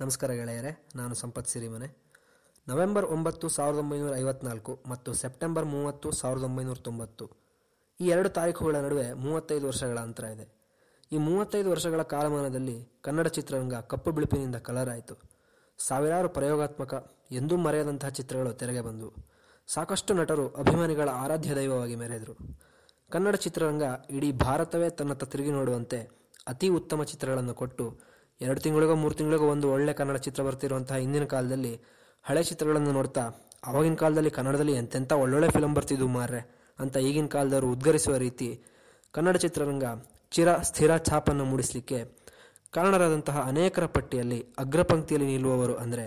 ನಮಸ್ಕಾರ 0.00 0.32
ಗೆಳೆಯರೆ, 0.38 0.70
ನಾನು 0.96 1.14
ಸಂಪತ್ 1.14 1.50
ಸಿರಿಮನೆ. 1.52 1.86
ನವೆಂಬರ್ 2.68 3.06
ಒಂಬತ್ತು 3.14 3.46
ಸಾವಿರದ 3.48 3.78
ಒಂಬೈನೂರ 3.82 4.14
ಐವತ್ನಾಲ್ಕು 4.16 4.72
ಮತ್ತು 4.86 5.10
ಸೆಪ್ಟೆಂಬರ್ 5.20 5.66
ಮೂವತ್ತು 5.74 6.08
ಸಾವಿರದ 6.18 6.44
ಒಂಬೈನೂರ 6.48 6.78
ತೊಂಬತ್ತು. 6.88 7.24
ಈ 8.00 8.08
ಎರಡು 8.14 8.28
ತಾರೀಖುಗಳ 8.28 8.76
ನಡುವೆ 8.86 9.06
ಮೂವತ್ತೈದು 9.12 9.66
ವರ್ಷಗಳ 9.66 9.98
ಅಂತರ 9.98 10.24
ಇದೆ. 10.34 10.46
ಈ 11.12 11.16
ಮೂವತ್ತೈದು 11.28 11.68
ವರ್ಷಗಳ 11.70 12.02
ಕಾಲಮಾನದಲ್ಲಿ 12.14 12.76
ಕನ್ನಡ 13.06 13.26
ಚಿತ್ರರಂಗ 13.36 13.78
ಕಪ್ಪು 13.92 14.12
ಬಿಳುಪಿನಿಂದ 14.16 14.58
ಕಲರ್ 14.66 14.90
ಆಯಿತು 14.94 15.14
ಸಾವಿರಾರು 15.78 16.28
ಪ್ರಯೋಗಾತ್ಮಕ, 16.36 16.94
ಎಂದೂ 17.40 17.56
ಮರೆಯದಂತಹ 17.66 18.08
ಚಿತ್ರಗಳು 18.18 18.52
ತೆರೆಗೆ 18.62 18.82
ಬಂದವು. 18.88 19.12
ಸಾಕಷ್ಟು 19.68 20.14
ನಟರು 20.14 20.46
ಅಭಿಮಾನಿಗಳ 20.64 21.08
ಆರಾಧ್ಯ 21.22 21.54
ದೈವವಾಗಿ 21.60 21.96
ಮೆರೆದರು. 22.02 22.34
ಕನ್ನಡ 23.10 23.34
ಚಿತ್ರರಂಗ 23.46 23.86
ಇಡೀ 24.18 24.30
ಭಾರತವೇ 24.44 24.90
ತನ್ನತ್ತ 25.00 25.30
ತಿರುಗಿ 25.34 25.54
ನೋಡುವಂತೆ 25.58 26.00
ಅತಿ 26.48 26.68
ಉತ್ತಮ 26.80 27.02
ಚಿತ್ರಗಳನ್ನು 27.12 27.54
ಕೊಟ್ಟು 27.62 27.86
ಎರಡು 28.40 28.60
ತಿಂಗಳಿಗೋ 28.60 28.94
ಮೂರು 28.96 29.14
ತಿಂಗಳಿಗೋ 29.14 29.46
ಒಂದು 29.52 29.66
ಒಳ್ಳೆ 29.72 29.92
ಕನ್ನಡ 29.94 30.16
ಚಿತ್ರ 30.24 30.42
ಬರ್ತಿರುವಂತಹ 30.42 30.96
ಹಿಂದಿನ 31.02 31.24
ಕಾಲದಲ್ಲಿ 31.32 31.72
ಹಳೆ 32.24 32.42
ಚಿತ್ರಗಳನ್ನು 32.44 32.92
ನೋಡ್ತಾ 32.92 33.24
ಅವಾಗಿನ 33.64 33.96
ಕಾಲದಲ್ಲಿ 33.96 34.30
ಕನ್ನಡದಲ್ಲಿ 34.30 34.74
ಎಂತೆಂಥ 34.76 35.12
ಒಳ್ಳೊಳ್ಳೆ 35.22 35.48
ಫಿಲಂ 35.48 35.72
ಬರ್ತಿದ್ವು 35.74 36.08
ಮಾರ್ರೆ 36.10 36.40
ಅಂತ 36.78 36.96
ಈಗಿನ 37.06 37.28
ಕಾಲದವರು 37.28 37.68
ಉದ್ಗರಿಸುವ 37.72 38.16
ರೀತಿ 38.18 38.48
ಕನ್ನಡ 39.14 39.36
ಚಿತ್ರರಂಗ 39.44 39.86
ಚಿರ 40.32 40.48
ಸ್ಥಿರ 40.62 40.92
ಛಾಪನ್ನು 41.04 41.44
ಮೂಡಿಸಲಿಕ್ಕೆ 41.44 41.98
ಕಾರಣರಾದಂತಹ 42.72 43.38
ಅನೇಕರ 43.48 43.84
ಪಟ್ಟಿಯಲ್ಲಿ 43.86 44.40
ಅಗ್ರಪಂಕ್ತಿಯಲ್ಲಿ 44.58 45.28
ನಿಲ್ಲುವವರು 45.28 45.74
ಅಂದರೆ 45.76 46.04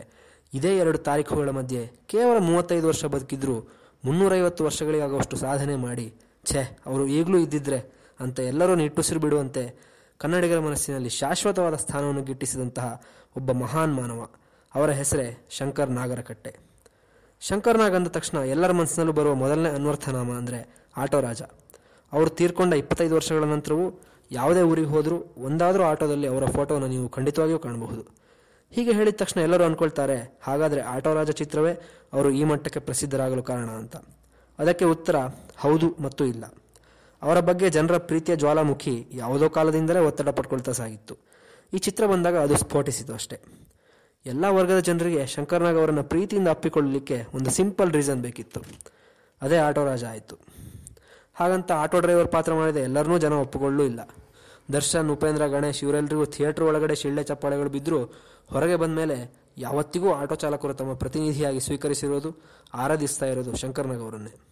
ಇದೇ 0.54 0.72
ಎರಡು 0.78 0.98
ತಾರೀಖುಗಳ 1.00 1.50
ಮಧ್ಯೆ 1.58 1.82
ಕೇವಲ 2.08 2.38
ಮೂವತ್ತೈದು 2.46 2.88
ವರ್ಷ 2.88 3.06
ಬದುಕಿದ್ರು 3.06 3.56
ಮುನ್ನೂರೈವತ್ತು 4.04 4.62
ವರ್ಷಗಳಿಗಾಗುವಷ್ಟು 4.66 5.36
ಸಾಧನೆ 5.38 5.76
ಮಾಡಿ 5.78 6.06
ಛೇ, 6.46 6.62
ಅವರು 6.86 7.04
ಈಗಲೂ 7.10 7.38
ಇದ್ದಿದ್ರೆ 7.38 7.80
ಅಂತ 8.20 8.40
ಎಲ್ಲರೂ 8.50 8.74
ನಿಟ್ಟುಸಿರು 8.76 9.20
ಬಿಡುವಂತೆ 9.20 9.64
ಕನ್ನಡಿಗರ 10.22 10.60
ಮನಸ್ಸಿನಲ್ಲಿ 10.60 11.10
ಶಾಶ್ವತವಾದ 11.10 11.76
ಸ್ಥಾನವನ್ನು 11.76 12.24
ಗಿಟ್ಟಿಸಿದಂತಹ 12.24 13.02
ಒಬ್ಬ 13.38 13.52
ಮಹಾನ್ 13.52 13.94
ಮಾನವ. 13.94 14.22
ಅವರ 14.76 14.90
ಹೆಸರೇ 14.92 15.48
ಶಂಕರ್ 15.50 15.92
ನಾಗರಕಟ್ಟೆ. 15.92 16.52
ಶಂಕರ್ 17.42 17.78
ನಾಗ್ 17.78 17.96
ಅಂದ 17.96 18.08
ತಕ್ಷಣ 18.08 18.38
ಎಲ್ಲರ 18.38 18.72
ಮನಸ್ಸಿನಲ್ಲೂ 18.72 19.14
ಬರುವ 19.14 19.34
ಮೊದಲನೇ 19.34 19.70
ಅನ್ವರ್ಥನಾಮ 19.70 20.32
ಅಂದರೆ 20.32 20.60
ಆಟೋ 20.98 21.22
ರಾಜ 21.22 21.42
ಅವರು 22.12 22.30
ತೀರ್ಕೊಂಡ 22.30 22.74
ಇಪ್ಪತ್ತೈದು 22.74 23.16
ವರ್ಷಗಳ 23.16 23.44
ನಂತರವೂ 23.44 24.02
ಯಾವುದೇ 24.32 24.62
ಊರಿಗೆ 24.62 24.88
ಹೋದರೂ 24.88 25.36
ಒಂದಾದರೂ 25.38 25.84
ಆಟೋದಲ್ಲಿ 25.84 26.28
ಅವರ 26.28 26.46
ಫೋಟೋವನ್ನು 26.46 26.88
ನೀವು 26.88 27.10
ಖಂಡಿತವಾಗಿಯೂ 27.10 27.60
ಕಾಣಬಹುದು. 27.60 28.04
ಹೀಗೆ 28.72 28.92
ಹೇಳಿದ 28.92 29.16
ತಕ್ಷಣ 29.16 29.42
ಎಲ್ಲರೂ 29.42 29.64
ಅಂದ್ಕೊಳ್ತಾರೆ 29.64 30.40
ಹಾಗಾದರೆ 30.44 30.82
ಆಟೋ 30.82 31.14
ರಾಜ 31.14 31.32
ಚಿತ್ರವೇ 31.32 31.74
ಅವರು 32.14 32.32
ಈ 32.32 32.44
ಮಟ್ಟಕ್ಕೆ 32.44 32.80
ಪ್ರಸಿದ್ಧರಾಗಲು 32.80 33.44
ಕಾರಣ 33.44 33.70
ಅಂತ. 33.70 33.96
ಅದಕ್ಕೆ 34.60 34.86
ಉತ್ತರ, 34.86 35.16
ಹೌದು 35.58 35.96
ಮತ್ತು 36.00 36.26
ಇಲ್ಲ. 36.26 36.44
ಅವರ 37.22 37.40
ಬಗ್ಗೆ 37.40 37.70
ಜನರ 37.70 37.98
ಪ್ರೀತಿಯ 37.98 38.36
ಜ್ವಾಲಾಮುಖಿ 38.36 39.08
ಯಾವುದೋ 39.14 39.50
ಕಾಲದಿಂದಲೇ 39.50 40.00
ಒತ್ತಡ 40.00 40.30
ಪಟ್ಕೊಳ್ತಾ 40.30 40.72
ಸಾಗಿತ್ತು. 40.72 41.18
ಈ 41.74 41.78
ಚಿತ್ರ 41.78 42.06
ಬಂದಾಗ 42.06 42.38
ಅದು 42.38 42.58
ಸ್ಫೋಟಿಸಿತು 42.58 43.14
ಅಷ್ಟೇ. 43.14 43.42
ಎಲ್ಲ 44.26 44.46
ವರ್ಗದ 44.46 44.80
ಜನರಿಗೆ 44.80 45.28
ಶಂಕರ್ನಾಗ್ 45.28 45.78
ಅವರನ್ನು 45.78 46.04
ಪ್ರೀತಿಯಿಂದ 46.04 46.48
ಅಪ್ಪಿಕೊಳ್ಳಲಿಕ್ಕೆ 46.48 47.26
ಒಂದು 47.34 47.50
ಸಿಂಪಲ್ 47.50 47.94
ರೀಸನ್ 47.94 48.22
ಬೇಕಿತ್ತು. 48.22 48.62
ಅದೇ 49.42 49.58
ಆಟೋ 49.58 49.86
ರಾಜ 49.86 50.04
ಆಯಿತು. 50.04 50.36
ಹಾಗಂತ 51.34 51.72
ಆಟೋ 51.72 52.00
ಡ್ರೈವರ್ 52.00 52.32
ಪಾತ್ರ 52.32 52.54
ಮಾಡಿದ 52.54 52.78
ಎಲ್ಲರನ್ನೂ 52.78 53.18
ಜನ 53.18 53.34
ಒಪ್ಪಿಕೊಳ್ಳೂ 53.34 53.84
ಇಲ್ಲ. 53.84 54.00
ದರ್ಶನ್, 54.74 55.10
ಉಪೇಂದ್ರ, 55.10 55.48
ಗಣೇಶ್ 55.48 55.84
ಇವರೆಲ್ಲರಿಗೂ 55.84 56.26
ಥಿಯೇಟರ್ 56.26 56.64
ಒಳಗಡೆ 56.64 56.96
ಶಿಳ್ಳೆ 56.96 57.24
ಚಪ್ಪಾಳೆಗಳು 57.24 57.70
ಬಿದ್ದರೂ 57.70 58.06
ಹೊರಗೆ 58.48 58.76
ಬಂದ 58.76 58.96
ಮೇಲೆ 58.96 59.40
ಯಾವತ್ತಿಗೂ 59.58 60.14
ಆಟೋ 60.14 60.36
ಚಾಲಕರು 60.36 60.74
ತಮ್ಮ 60.74 60.94
ಪ್ರತಿನಿಧಿಯಾಗಿ 60.94 61.60
ಸ್ವೀಕರಿಸಿರೋದು, 61.60 62.38
ಆರಾಧಿಸ್ತಾ 62.74 63.26
ಇರೋದು 63.26 63.56
ಶಂಕರ್ನಾಗ್ 63.56 64.02
ಅವರನ್ನೇ. 64.02 64.49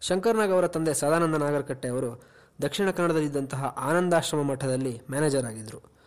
ಶಂಕರ್ನಾಗ್ 0.00 0.52
ಅವರ 0.52 0.66
ತಂದೆ 0.66 0.94
ಸದಾನಂದ 0.94 1.34
ನಾಗರಕಟ್ಟೆ 1.34 1.88
ಅವರು 1.88 2.22
ದಕ್ಷಿಣ 2.62 2.90
ಕನ್ನಡದಲ್ಲಿದ್ದಂತಹ 2.90 3.64
ಆನಂದಾಶ್ರಮ 3.64 4.42
ಮಠದಲ್ಲಿ 4.42 5.00
ಮ್ಯಾನೇಜರ್ 5.10 5.46
ಆಗಿದ್ದರು 5.46 5.98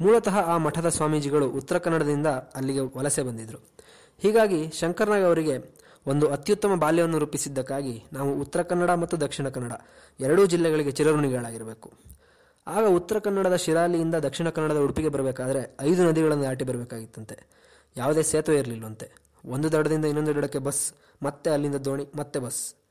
ಮೂಲತಃ 0.00 0.36
ಆ 0.38 0.56
ಮಠದ 0.56 0.88
ಸ್ವಾಮೀಜಿಗಳು 0.88 1.50
ಉತ್ತರ 1.50 1.78
ಕನ್ನಡದಿಂದ 1.78 2.26
ಅಲ್ಲಿಗೆ 2.26 2.80
ವಲಸೆ 2.80 3.22
ಬಂದಿದ್ದರು 3.22 3.74
ಹೀಗಾಗಿ 4.22 4.70
ಶಂಕರ್ನಾಗ್ 4.70 5.24
ಅವರಿಗೆ 5.24 5.78
ಒಂದು 6.06 6.28
ಅತ್ಯುತ್ತಮ 6.28 6.74
ಬಾಲ್ಯವನ್ನು 6.74 7.18
ರೂಪಿಸಿದ್ದಕ್ಕಾಗಿ 7.18 8.04
ನಾವು 8.12 8.40
ಉತ್ತರ 8.40 8.62
ಕನ್ನಡ 8.62 8.90
ಮತ್ತು 8.90 9.20
ದಕ್ಷಿಣ 9.20 9.48
ಕನ್ನಡ 9.48 9.72
ಎರಡೂ 10.20 10.46
ಜಿಲ್ಲೆಗಳಿಗೆ 10.46 10.90
ಚಿರಋಣಿಗಳಾಗಿರಬೇಕು. 10.90 11.92
ಆಗ 12.66 12.84
ಉತ್ತರ 12.84 13.18
ಕನ್ನಡದ 13.18 13.56
ಶಿರಾಲಿಯಿಂದ 13.56 14.14
ದಕ್ಷಿಣ 14.14 14.48
ಕನ್ನಡದ 14.48 14.76
ಉಡುಪಿಗೆ 14.76 15.08
ಬರಬೇಕಾದ್ರೆ 15.08 15.76
ಐದು 15.80 16.08
ನದಿಗಳನ್ನು 16.08 16.44
ದಾಟಿ 16.44 16.64
ಬರಬೇಕಾಗಿತ್ತಂತೆ. 16.64 17.36
ಯಾವುದೇ 17.96 18.22
ಸೇತುವೆ 18.22 18.58
ಇರಲಿಲ್ಲಂತೆ. 18.58 19.12
ಒಂದು 19.44 19.72
ದಡದಿಂದ 19.72 20.04
ಇನ್ನೊಂದು 20.04 20.34
ದಡಕ್ಕೆ 20.34 20.58
ಬಸ್, 20.58 20.92
ಮತ್ತೆ 21.22 21.50
ಅಲ್ಲಿಂದ 21.50 21.76
ದೋಣಿ, 21.76 22.06
ಮತ್ತೆ 22.16 22.38
ಬಸ್. 22.38 22.87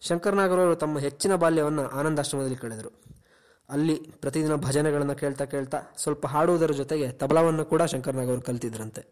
ಶಂಕರ್ನಾಗರವರು 0.00 0.76
ತಮ್ಮ 0.76 0.98
ಹೆಚ್ಚಿನ 0.98 1.34
ಬಾಲ್ಯವನ್ನು 1.34 1.88
ಆನಂದಾಶ್ರಮದಲ್ಲಿ 1.88 2.56
ಕಳೆದರು. 2.56 3.02
ಅಲ್ಲಿ 3.70 3.94
ಪ್ರತಿದಿನ 3.94 4.54
ಭಜನೆಗಳನ್ನು 4.54 5.14
ಕೇಳ್ತಾ 5.14 5.44
ಕೇಳ್ತಾ 5.44 5.78
ಸ್ವಲ್ಪ 5.96 6.26
ಹಾಡುವುದರ 6.26 6.70
ಜೊತೆಗೆ 6.70 7.12
ತಬಲವನ್ನು 7.12 7.64
ಕೂಡ 7.64 7.82
ಶಂಕರನಾಗವರು 7.82 8.40
ಕಲಿತಿದ್ರಂತೆ. 8.40 9.06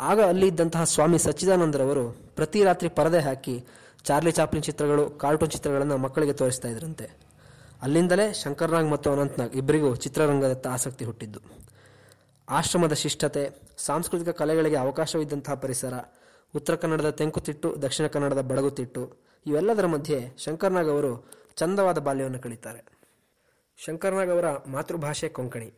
ಆಗ 0.00 0.20
ಅಲ್ಲಿ 0.20 0.46
ಇದ್ದಂತಹ 0.46 0.84
ಸ್ವಾಮಿ 0.84 1.18
ಸಚ್ಚಿದಾನಂದರವರು 1.18 2.10
ಪ್ರತಿ 2.10 2.64
ರಾತ್ರಿ 2.64 2.88
ಪರದೆ 2.88 3.18
ಹಾಕಿ 3.18 3.64
ಚಾರ್ಲಿ 4.04 4.32
ಚಾಪ್ಲಿನ್ 4.32 4.64
ಚಿತ್ರಗಳು, 4.64 5.10
ಕಾರ್ಟೂನ್ 5.10 5.50
ಚಿತ್ರಗಳನ್ನು 5.50 5.96
ಮಕ್ಕಳಿಗೆ 5.96 6.32
ತೋರಿಸ್ತಾ 6.32 6.68
ಇದ್ರಂತೆ. 6.68 7.10
ಅಲ್ಲಿಂದಲೇ 7.82 8.32
ಶಂಕರ್ನಾಗ್ 8.32 8.90
ಮತ್ತು 8.90 9.12
ಅನಂತ್ನಾಗ್ 9.12 9.56
ಇಬ್ಬರಿಗೂ 9.56 9.94
ಚಿತ್ರರಂಗದತ್ತ 9.94 10.66
ಆಸಕ್ತಿ 10.66 11.04
ಹುಟ್ಟಿದ್ದು. 11.04 11.40
ಆಶ್ರಮದ 12.48 12.92
ಶಿಷ್ಟತೆ, 12.92 13.50
ಸಾಂಸ್ಕೃತಿಕ 13.78 14.28
ಕಲೆಗಳಿಗೆ 14.28 14.76
ಅವಕಾಶವಿದ್ದಂತಹ 14.76 15.54
ಪರಿಸರ 15.54 15.92
ಉತ್ತರ 16.54 16.74
ಕನ್ನಡದ 16.74 17.10
ತೆಂಕುತಿಟ್ಟು 17.10 17.82
ದಕ್ಷಿಣ 17.82 18.06
ಕನ್ನಡದ 18.06 18.40
ಬಡಗುತಿಟ್ಟು 18.40 19.16
ಇವೆಲ್ಲದರ 19.46 19.86
ಮಧ್ಯೆ 19.86 20.36
ಶಂಕರ್ನಾಗ್ 20.38 20.88
ಅವರು 20.88 21.30
ಚಂದವಾದ 21.56 21.98
ಬಾಲ್ಯವನ್ನು 21.98 22.38
ಕಳೀತಾರೆ. 22.38 22.84
ಶಂಕರ್ನಾಗ್ 23.76 24.30
ಅವರ 24.30 24.44
ಮಾತೃಭಾಷೆ 24.66 25.28
ಕೊಂಕಣಿ. 25.28 25.74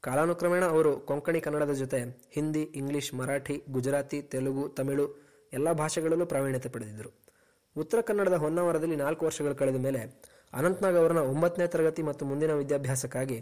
ಕಾಲಾನುಕ್ರಮೇಣ 0.00 0.64
ಅವರು 0.64 1.00
ಕೊಂಕಣಿ 1.00 1.40
ಕನ್ನಡದ 1.40 1.72
ಜೊತೆ 1.72 2.28
ಹಿಂದಿ, 2.32 2.62
ಇಂಗ್ಲಿಷ್, 2.62 3.14
ಮರಾಠಿ, 3.14 3.62
ಗುಜರಾತಿ, 3.70 4.22
ತೆಲುಗು, 4.22 4.68
ತಮಿಳು 4.68 5.26
ಎಲ್ಲ 5.52 5.72
ಭಾಷೆಗಳಲ್ಲೂ 5.72 6.26
ಪ್ರಾವೀಣ್ಯತೆ 6.26 6.68
ಪಡೆದಿದ್ದರು. 6.68 7.10
ಉತ್ತರ 7.76 8.00
ಕನ್ನಡದ 8.00 8.32
ಹೊನ್ನಾವರದಲ್ಲಿ 8.32 8.96
ನಾಲ್ಕು 8.96 9.24
ವರ್ಷಗಳು 9.24 9.54
ಕಳೆದ 9.54 9.76
ಮೇಲೆ 9.76 10.22
ಅನಂತ್ನಾಗ್ 10.52 10.96
ಅವರನ್ನ 10.96 11.18
ಒಂಬತ್ತನೇ 11.18 11.66
ತರಗತಿ 11.66 12.02
ಮತ್ತು 12.02 12.26
ಮುಂದಿನ 12.26 12.52
ವಿದ್ಯಾಭ್ಯಾಸಕ್ಕಾಗಿ 12.52 13.40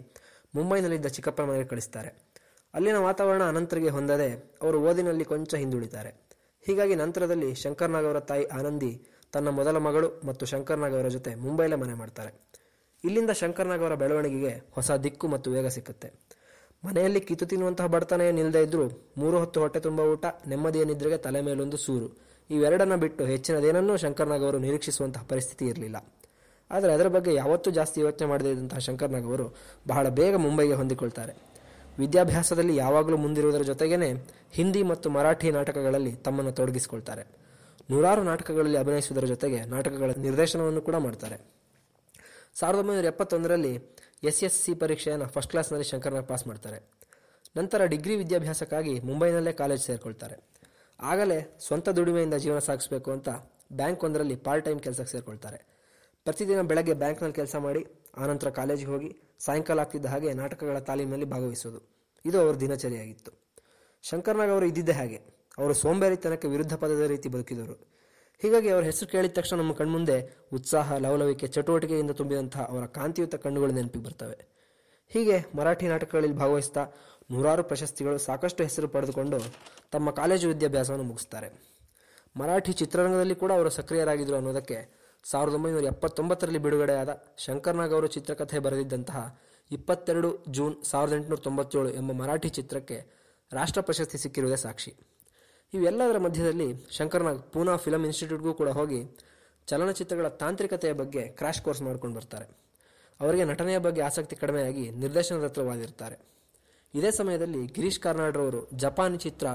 ಮುಂಬೈನಲ್ಲಿದ್ದ 0.55 1.05
ಚಿಕ್ಕಪ್ಪನ 1.05 1.43
ಮನೆಗೆ 1.43 1.67
ಕಳಿಸ್ತಾರೆ. 1.67 2.25
ಅಲ್ಲಿನ 2.73 2.95
ವಾತಾವರಣ 2.97 3.43
ಅನಂತರಿಗೆ 3.43 3.89
ಹೊಂದದೆ 3.89 4.53
ಅವರು 4.61 4.81
ಓದಿನಲ್ಲಿ 4.81 5.25
ಕೊಂಚ 5.25 5.55
ಹಿಂದುಳಿತಾರೆ 5.55 6.24
ಹೀಗಾಗಿ 6.67 6.95
ನಂತರದಲ್ಲಿ 6.95 7.55
ಶಂಕರ್ನಾಗ್ 7.55 8.05
ಅವರ 8.05 8.19
ತಾಯಿ 8.19 8.45
ಆನಂದಿ 8.45 9.07
ತನ್ನ 9.33 9.49
ಮೊದಲ 9.49 9.77
ಮಗಳು 9.77 10.21
ಮತ್ತು 10.27 10.45
ಶಂಕರ್ನಾಗ್ 10.45 10.93
ಅವರ 10.93 11.07
ಜೊತೆ 11.07 11.35
ಮುಂಬೈಲೇ 11.35 11.75
ಮನೆ 11.75 11.93
ಮಾಡ್ತಾರೆ. 11.93 12.31
ಇಲ್ಲಿಂದ 13.03 13.29
ಶಂಕರ್ನಾಗ್ 13.29 13.81
ಅವರ 13.81 13.95
ಬೆಳವಣಿಗೆಗೆ 13.95 14.71
ಹೊಸ 14.71 14.91
ದಿಕ್ಕು 14.91 15.27
ಮತ್ತು 15.27 15.51
ವೇಗ 15.51 15.67
ಸಿಕ್ಕುತ್ತೆ. 15.67 16.13
ಮನೆಯಲ್ಲಿ 16.85 17.21
ಕಿತ್ತು 17.21 17.45
ತಿನ್ನುವಂತಹ 17.45 17.85
ಬಡತನ 17.85 18.21
ನಿಲ್ಲದೆ 18.21 18.61
ಇದ್ರೂ 18.63 19.13
ಮೂರು 19.17 19.39
ಹೊತ್ತು 19.39 19.59
ಹೊಟ್ಟೆ 19.59 19.79
ತುಂಬ 19.79 19.99
ಊಟ, 19.99 20.25
ನೆಮ್ಮದಿಯ 20.47 20.83
ನಿದ್ರೆಗೆ 20.83 21.17
ತಲೆ 21.17 21.41
ಮೇಲೊಂದು 21.41 21.77
ಸೂರು. 21.77 22.07
ಇವೆರಡನ್ನ 22.49 22.95
ಬಿಟ್ಟು 22.95 23.25
ಹೆಚ್ಚಿನದೇನನ್ನೂ 23.25 23.97
ಶಂಕರ್ನಾಗ್ 23.97 24.43
ಅವರು 24.43 24.59
ನಿರೀಕ್ಷಿಸುವಂತಹ 24.59 25.23
ಪರಿಸ್ಥಿತಿ 25.29 25.65
ಇರಲಿಲ್ಲ. 25.65 25.95
ಆದರೆ 26.71 26.93
ಅದರ 26.93 27.07
ಬಗ್ಗೆ 27.07 27.33
ಯಾವತ್ತೂ 27.33 27.71
ಜಾಸ್ತಿ 27.71 28.01
ಯೋಚನೆ 28.01 28.27
ಮಾಡದೇ 28.27 28.51
ಇದ್ದಂತಹ 28.51 28.77
ಶಂಕರ್ನಾಗ್ 28.77 29.25
ಅವರು 29.25 29.55
ಬಹಳ 29.87 30.09
ಬೇಗ 30.09 30.35
ಮುಂಬೈಗೆ 30.35 30.73
ಹೊಂದಿಕೊಳ್ತಾರೆ. 30.73 31.54
ವಿದ್ಯಾಭ್ಯಾಸದಲ್ಲಿ 31.99 32.75
ಯಾವಾಗಲೂ 32.75 33.17
ಮುಂದಿರುವುದರ 33.17 33.61
ಜೊತೆಗೇನೆ 33.61 34.09
ಹಿಂದಿ 34.51 34.83
ಮತ್ತು 34.83 35.09
ಮರಾಠಿ 35.09 35.51
ನಾಟಕಗಳಲ್ಲಿ 35.51 36.13
ತಮ್ಮನ್ನು 36.15 36.51
ತೊಡಗಿಸಿಕೊಳ್ತಾರೆ. 36.51 37.23
ನೂರಾರು 37.91 38.23
ನಾಟಕಗಳಲ್ಲಿ 38.23 38.77
ಅಭಿನಯಿಸುವುದರ 38.77 39.25
ಜೊತೆಗೆ 39.25 39.59
ನಾಟಕಗಳ 39.65 40.11
ನಿರ್ದೇಶನವನ್ನು 40.17 40.81
ಕೂಡ 40.81 40.95
ಮಾಡ್ತಾರೆ. 40.95 41.37
ಸಾವಿರದ 42.59 42.79
ಒಂಬೈನೂರ 42.79 43.05
ಎಪ್ಪತ್ತೊಂದರಲ್ಲಿ 43.05 43.73
ಎಸ್ 44.23 44.43
ಎಸ್ 44.43 44.65
ಸಿ 44.65 44.73
ಪರೀಕ್ಷೆಯನ್ನು 44.73 45.27
ಫಸ್ಟ್ 45.27 45.51
ಕ್ಲಾಸ್ನಲ್ಲಿ 45.51 45.87
ಶಂಕರ್ನಾಗ್ 45.89 46.27
ಪಾಸ್ 46.27 46.47
ಮಾಡ್ತಾರೆ. 46.47 46.77
ನಂತರ 47.57 47.85
ಡಿಗ್ರಿ 47.85 48.15
ವಿದ್ಯಾಭ್ಯಾಸಕ್ಕಾಗಿ 48.15 48.99
ಮುಂಬೈನಲ್ಲೇ 48.99 49.51
ಕಾಲೇಜ್ 49.51 49.83
ಸೇರಿಕೊಳ್ತಾರೆ. 49.85 50.35
ಆಗಲೇ 50.99 51.57
ಸ್ವಂತ 51.67 51.89
ದುಡಿಮೆಯಿಂದ 51.89 52.33
ಜೀವನ 52.33 52.59
ಸಾಗಿಸಬೇಕು 52.59 53.11
ಅಂತ 53.11 53.29
ಬ್ಯಾಂಕ್ 53.73 54.03
ಒಂದರಲ್ಲಿ 54.03 54.35
ಪಾರ್ಟ್ 54.35 54.65
ಟೈಮ್ 54.65 54.79
ಕೆಲಸಕ್ಕೆ 54.79 55.11
ಸೇರಿಕೊಳ್ತಾರೆ. 55.11 55.59
ಪ್ರತಿದಿನ 56.23 56.61
ಬೆಳಗ್ಗೆ 56.61 56.93
ಬ್ಯಾಂಕ್ನಲ್ಲಿ 56.93 57.35
ಕೆಲಸ 57.35 57.55
ಮಾಡಿ 57.55 57.81
ಆನಂತರ 58.17 58.49
ಕಾಲೇಜಿಗೆ 58.49 58.91
ಹೋಗಿ 58.91 59.17
ಸಾಯಂಕಾಲ 59.39 59.79
ಆಗ್ತಿದ್ದ 59.79 60.05
ಹಾಗೆ 60.05 60.33
ನಾಟಕಗಳ 60.33 60.79
ತಾಲೀಮಿನಲ್ಲಿ 60.79 61.25
ಭಾಗವಹಿಸೋದು 61.25 61.95
ಇದು 62.25 62.41
ಅವರ 62.41 62.55
ದಿನಚರಿಯಾಗಿತ್ತು. 62.55 63.31
ಶಂಕರ್ನಾಗ್ 64.01 64.51
ಅವರು 64.51 64.65
ಇದ್ದಿದ್ದ 64.65 64.89
ಹಾಗೆ. 64.89 65.35
ಅವರು 65.57 65.73
ಸೋಂಬೇರಿತನಕ್ಕೆ 65.73 66.47
ವಿರುದ್ಧ 66.47 66.75
ಪದದ 66.75 67.01
ರೀತಿ 67.01 67.29
ಬದುಕಿದವರು 67.29 67.95
ಹೀಗಾಗಿ 68.41 68.69
ಅವರ 68.69 68.83
ಹೆಸರು 68.83 69.09
ಕೇಳಿದ 69.09 69.31
ತಕ್ಷಣ 69.31 69.57
ನಮ್ಮ 69.57 69.73
ಕಣ್ಮುಂದೆ 69.73 70.37
ಉತ್ಸಾಹ, 70.53 70.97
ಲವಲವಿಕೆ, 70.97 71.47
ಚಟುವಟಿಕೆಯಿಂದ 71.47 72.11
ತುಂಬಿದಂತಹ 72.11 72.61
ಅವರ 72.61 72.85
ಕಾಂತಿಯುತ 72.85 73.35
ಕಣ್ಣುಗಳು 73.35 73.71
ನೆನಪಿಗೆ 73.71 74.05
ಬರ್ತವೆ. 74.05 74.55
ಹೀಗೆ 75.09 75.45
ಮರಾಠಿ 75.57 75.87
ನಾಟಕಗಳಲ್ಲಿ 75.87 76.35
ಭಾಗವಹಿಸ್ತಾ 76.35 76.87
ನೂರಾರು 77.31 77.63
ಪ್ರಶಸ್ತಿಗಳು 77.63 78.17
ಸಾಕಷ್ಟು 78.17 78.63
ಹೆಸರು 78.63 78.87
ಪಡೆದುಕೊಂಡು 78.87 79.39
ತಮ್ಮ 79.91 80.11
ಕಾಲೇಜು 80.11 80.47
ವಿದ್ಯಾಭ್ಯಾಸವನ್ನು 80.47 81.05
ಮುಗಿಸ್ತಾರೆ. 81.05 81.75
ಮರಾಠಿ 82.37 82.73
ಚಿತ್ರರಂಗದಲ್ಲಿ 82.73 83.35
ಕೂಡ 83.35 83.51
ಅವರು 83.51 83.69
ಸಕ್ರಿಯರಾಗಿದ್ದರು 83.69 84.35
ಅನ್ನೋದಕ್ಕೆ 84.35 85.04
ಸಾವಿರದ 85.25 85.55
ಒಂಬೈನೂರ 85.55 85.83
ಎಪ್ಪತ್ತೊಂಬತ್ತರಲ್ಲಿ 85.83 86.59
ಬಿಡುಗಡೆಯಾದ 86.59 87.23
ಶಂಕರ್ನಾಗ್ 87.37 87.93
ಅವರು 87.93 88.07
ಚಿತ್ರಕಥೆ 88.07 88.59
ಬರೆದಿದ್ದಂತಹ 88.59 89.39
ಇಪ್ಪತ್ತೆರಡು 89.71 90.45
ಜೂನ್ 90.47 90.83
ಸಾವಿರದ 90.83 91.13
ಎಂಟುನೂರ 91.13 91.39
ತೊಂಬತ್ತೇಳು 91.39 91.89
ಎಂಬ 91.89 92.11
ಮರಾಠಿ 92.11 92.49
ಚಿತ್ರಕ್ಕೆ 92.49 92.97
ರಾಷ್ಟ್ರ 93.53 93.81
ಪ್ರಶಸ್ತಿ 93.81 94.17
ಸಿಕ್ಕಿರುವುದೇ 94.17 94.55
ಸಾಕ್ಷಿ. 94.55 94.91
ಇವೆಲ್ಲದರ 95.73 96.17
ಮಧ್ಯದಲ್ಲಿ 96.17 96.67
ಶಂಕರ್ನಾಗ್ 96.97 97.41
ಪೂನಾ 97.53 97.75
ಫಿಲಂ 97.75 98.05
ಇನ್ಸ್ಟಿಟ್ಯೂಟ್ಗೂ 98.05 98.53
ಕೂಡ 98.53 98.69
ಹೋಗಿ 98.69 99.17
ಚಲನಚಿತ್ರಗಳ 99.67 100.27
ತಾಂತ್ರಿಕತೆಯ 100.27 100.93
ಬಗ್ಗೆ 100.93 101.27
ಕ್ರಾಶ್ 101.27 101.61
ಕೋರ್ಸ್ 101.61 101.81
ಮಾಡ್ಕೊಂಡು 101.81 102.15
ಬರ್ತಾರೆ. 102.15 102.45
ಅವರಿಗೆ 103.21 103.43
ನಟನೆಯ 103.43 103.77
ಬಗ್ಗೆ 103.77 104.01
ಆಸಕ್ತಿ 104.01 104.35
ಕಡಿಮೆಯಾಗಿ 104.35 104.89
ನಿರ್ದೇಶನದ 104.89 105.43
ಹತ್ರ 105.43 105.61
ಇದೇ 106.93 107.11
ಸಮಯದಲ್ಲಿ 107.11 107.65
ಗಿರೀಶ್ 107.65 107.99
ಕಾರ್ನಾಡ್ರವರು 107.99 108.67
ಜಪಾನ್ 108.73 109.19
ಚಿತ್ರ 109.19 109.47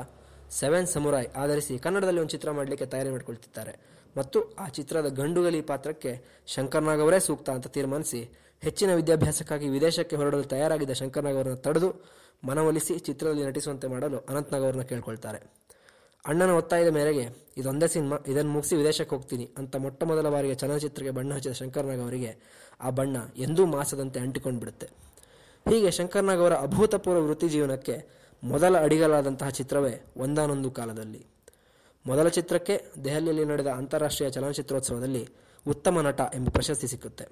ಸೆವೆನ್ 0.51 0.87
ಸಮುರಾಯ್ 0.87 1.29
ಆಧರಿಸಿ 1.37 1.79
ಕನ್ನಡದಲ್ಲಿ 1.79 2.21
ಒಂದು 2.21 2.31
ಚಿತ್ರ 2.31 2.51
ಮಾಡಲಿಕ್ಕೆ 2.51 2.87
ತಯಾರಿ 2.87 3.11
ಮಾಡಿಕೊಳ್ತಿದ್ದಾರೆ. 3.11 4.00
ಮತ್ತು 4.17 4.39
ಆ 4.55 4.69
ಚಿತ್ರದ 4.69 5.09
ಗಂಡುಗಲಿ 5.21 5.61
ಪಾತ್ರಕ್ಕೆ 5.71 6.12
ಶಂಕರ್ನಾಗ್ 6.55 7.01
ಅವರೇ 7.01 7.21
ಸೂಕ್ತ 7.21 7.51
ಅಂತ 7.51 7.67
ತೀರ್ಮಾನಿಸಿ 7.67 8.21
ಹೆಚ್ಚಿನ 8.62 8.95
ವಿದ್ಯಾಭ್ಯಾಸಕ್ಕಾಗಿ 8.95 9.69
ವಿದೇಶಕ್ಕೆ 9.69 10.17
ಹೊರಡಲು 10.17 10.43
ತಯಾರಾಗಿದ್ದ 10.43 10.93
ಶಂಕರ್ನಾಗ್ 10.93 11.37
ಅವರನ್ನು 11.37 11.61
ತಡೆದು 11.67 11.89
ಮನವೊಲಿಸಿ 12.45 12.99
ಚಿತ್ರದಲ್ಲಿ 12.99 13.45
ನಟಿಸುವಂತೆ 13.47 13.87
ಮಾಡಲು 13.87 14.19
ಅನಂತ್ನಾಗ್ 14.31 14.65
ಅವರನ್ನು 14.65 14.85
ಕೇಳ್ಕೊಳ್ತಾರೆ. 14.85 15.41
ಅಣ್ಣನ 16.25 16.51
ಒತ್ತಾಯದ 16.51 16.91
ಮೇರೆಗೆ 16.95 17.25
ಇದೊಂದೇ 17.57 17.87
ಸಿನಿಮಾ, 17.89 18.17
ಇದನ್ನು 18.29 18.53
ಮುಗಿಸಿ 18.53 18.75
ವಿದೇಶಕ್ಕೆ 18.77 19.17
ಹೋಗ್ತೀನಿ 19.17 19.47
ಅಂತ 19.59 19.77
ಮೊಟ್ಟ 19.77 20.03
ಮೊದಲ 20.03 20.29
ಬಾರಿಗೆ 20.29 20.55
ಚಲನಚಿತ್ರಕ್ಕೆ 20.55 21.11
ಬಣ್ಣ 21.11 21.35
ಹಚ್ಚಿದ 21.35 21.53
ಶಂಕರ್ನಾಗ್ 21.53 22.01
ಅವರಿಗೆ 22.01 22.33
ಆ 22.81 22.91
ಬಣ್ಣ 22.91 23.17
ಎಂದೂ 23.37 23.67
ಮಾಸದಂತೆ 23.67 24.21
ಅಂಟಿಕೊಂಡು 24.21 24.61
ಬಿಡುತ್ತೆ 24.61 24.87
ಹೀಗೆ 25.71 25.91
ಶಂಕರ್ನಾಗ್ 25.91 26.41
ಅವರ 26.41 26.55
ಅಭೂತಪೂರ್ವ 26.55 27.23
ವೃತ್ತಿ 27.27 27.49
ಜೀವನಕ್ಕೆ 27.49 27.97
ಮೊದಲ 28.43 28.77
ಅಡಿಗಲಾದಂತಹ 28.79 29.49
ಚಿತ್ರವೇ 29.49 29.95
ಒಂದಾನೊಂದು 30.17 30.71
ಕಾಲದಲ್ಲಿ. 30.71 31.27
ಮೊದಲ 32.06 32.29
ಚಿತ್ರಕ್ಕೆ 32.29 32.85
ದೆಹಲಿಯಲ್ಲಿ 33.05 33.44
ನಡೆದ 33.44 33.67
ಅಂತಾರಾಷ್ಟ್ರೀಯ 33.67 34.31
ಚಲನಚಿತ್ರೋತ್ಸವದಲ್ಲಿ 34.31 35.29
ಉತ್ತಮ 35.69 36.00
ನಟ 36.00 36.20
ಎಂಬ 36.35 36.49
ಪ್ರಶಸ್ತಿ 36.49 36.87
ಸಿಕ್ಕುತ್ತೆ. 36.88 37.25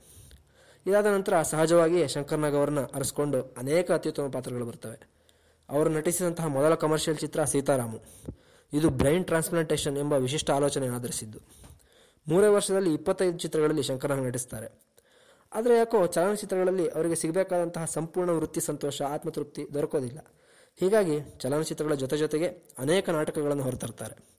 ಇದಾದ 0.86 1.06
ನಂತರ 1.06 1.42
ಸಹಜವಾಗಿಯೇ 1.42 2.08
ಶಂಕರ್ನಾಗ್ 2.08 2.54
ಅವರನ್ನ 2.54 2.80
ಅರಸ್ಕೊಂಡು 2.80 3.42
ಅನೇಕ 3.42 3.92
ಅತ್ಯುತ್ತಮ 3.92 4.30
ಪಾತ್ರಗಳು 4.30 4.64
ಬರ್ತವೆ. 4.64 5.08
ಅವರು 5.70 5.90
ನಟಿಸಿದಂತಹ 5.90 6.46
ಮೊದಲ 6.46 6.74
ಕಮರ್ಷಿಯಲ್ 6.74 7.18
ಚಿತ್ರ 7.18 7.44
ಸೀತಾರಾಮು. 7.44 8.00
ಇದು 8.72 8.90
ಬ್ರೈನ್ 8.90 9.24
ಟ್ರಾನ್ಸ್ಪ್ಲಾಂಟೇಷನ್ 9.24 9.96
ಎಂಬ 9.96 10.12
ವಿಶಿಷ್ಟ 10.12 10.50
ಆಲೋಚನೆ 10.50 10.88
ಆಧರಿಸಿದ್ದು. 10.88 11.38
ಮೂರೇ 12.28 12.46
ವರ್ಷದಲ್ಲಿ 12.46 12.94
ಇಪ್ಪತ್ತೈದು 12.94 13.38
ಚಿತ್ರಗಳಲ್ಲಿ 13.38 13.82
ಶಂಕರ್ನಾಗ್ 13.82 14.26
ನಟಿಸ್ತಾರೆ. 14.28 14.88
ಆದರೆ 15.52 15.76
ಯಾಕೋ 15.76 16.06
ಚಲನಚಿತ್ರಗಳಲ್ಲಿ 16.06 16.88
ಅವರಿಗೆ 16.88 17.14
ಸಿಗಬೇಕಾದಂತಹ 17.14 17.84
ಸಂಪೂರ್ಣ 17.84 18.30
ವೃತ್ತಿ 18.30 18.60
ಸಂತೋಷ, 18.60 19.02
ಆತ್ಮತೃಪ್ತಿ 19.02 19.74
ದೊರಕೋದಿಲ್ಲ. 19.74 20.18
ಹೀಗಾಗಿ 20.76 21.20
ಚಲನಚಿತ್ರಗಳ 21.38 21.94
ಜೊತೆ 21.94 22.16
ಜೊತೆಗೆ 22.16 22.46
ಅನೇಕ 22.78 23.10
ನಾಟಕಗಳನ್ನು 23.10 23.62
ಹೊರತರ್ತಾರೆ 23.62 24.37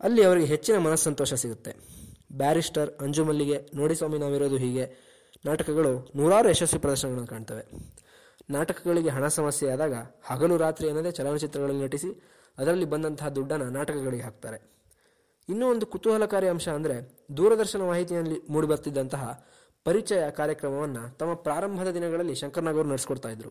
ಅಲ್ಲಿ 0.00 0.22
ಅವರಿಗೆ 0.24 0.46
ಹೆಚ್ಚಿನ 0.46 0.78
ಮನಸ್ಸಂತೋಷ 0.78 1.34
ಸಿಗುತ್ತೆ. 1.34 1.72
ಬ್ಯಾರಿಸ್ಟರ್ 2.32 2.90
ಅಂಜುಮಲ್ಲಿಗೆ 3.00 3.58
ನೋಡಿ 3.74 3.94
ಸ್ವಾಮಿ 3.94 4.18
ನಾವಿರೋದು 4.18 4.56
ಹೀಗೆ. 4.56 4.84
ನಾಟಕಗಳು 5.46 6.12
ನೂರಾರು 6.16 6.48
ಯಶಸ್ವಿ 6.48 6.80
ಪ್ರದರ್ಶನಗಳನ್ನು 6.80 7.26
ಕಾಣ್ತವೆ. 7.26 7.64
ನಾಟಕಗಳಿಗೆ 8.50 9.08
ಹಣ 9.08 9.26
ಸಮಸ್ಯೆ 9.28 9.70
ಆದಾಗ 9.70 9.94
ಹಗಲು 10.26 10.56
ರಾತ್ರಿ 10.56 10.88
ಅನ್ನದೇ 10.88 11.10
ಚಲನಚಿತ್ರಗಳಲ್ಲಿ 11.10 11.84
ನಟಿಸಿ 11.84 12.10
ಅದರಲ್ಲಿ 12.58 12.84
ಬಂದಂತಹ 12.84 13.28
ದುಡ್ಡನ್ನು 13.28 13.70
ನಾಟಕಗಳಿಗೆ 13.70 14.22
ಹಾಕ್ತಾರೆ. 14.22 14.58
ಇನ್ನೂ 15.48 15.70
ಒಂದು 15.70 15.86
ಕುತೂಹಲಕಾರಿ 15.86 16.48
ಅಂಶ 16.48 16.68
ಅಂದರೆ 16.68 16.96
ದೂರದರ್ಶನ 17.36 17.82
ಮಾಹಿತಿಯಲ್ಲಿ 17.82 18.38
ಮೂಡಿಬರ್ತಿದ್ದಂತಹ 18.50 19.46
ಪರಿಚಯ 19.84 20.30
ಕಾರ್ಯಕ್ರಮವನ್ನು 20.30 21.16
ತಮ್ಮ 21.16 21.34
ಪ್ರಾರಂಭದ 21.34 21.90
ದಿನಗಳಲ್ಲಿ 21.90 22.34
ಶಂಕರ್ನಾಗ್ 22.34 22.76
ಅವರು 22.76 22.88
ನಡೆಸ್ಕೊಡ್ತಾ 22.88 23.28
ಇದ್ರು. 23.28 23.50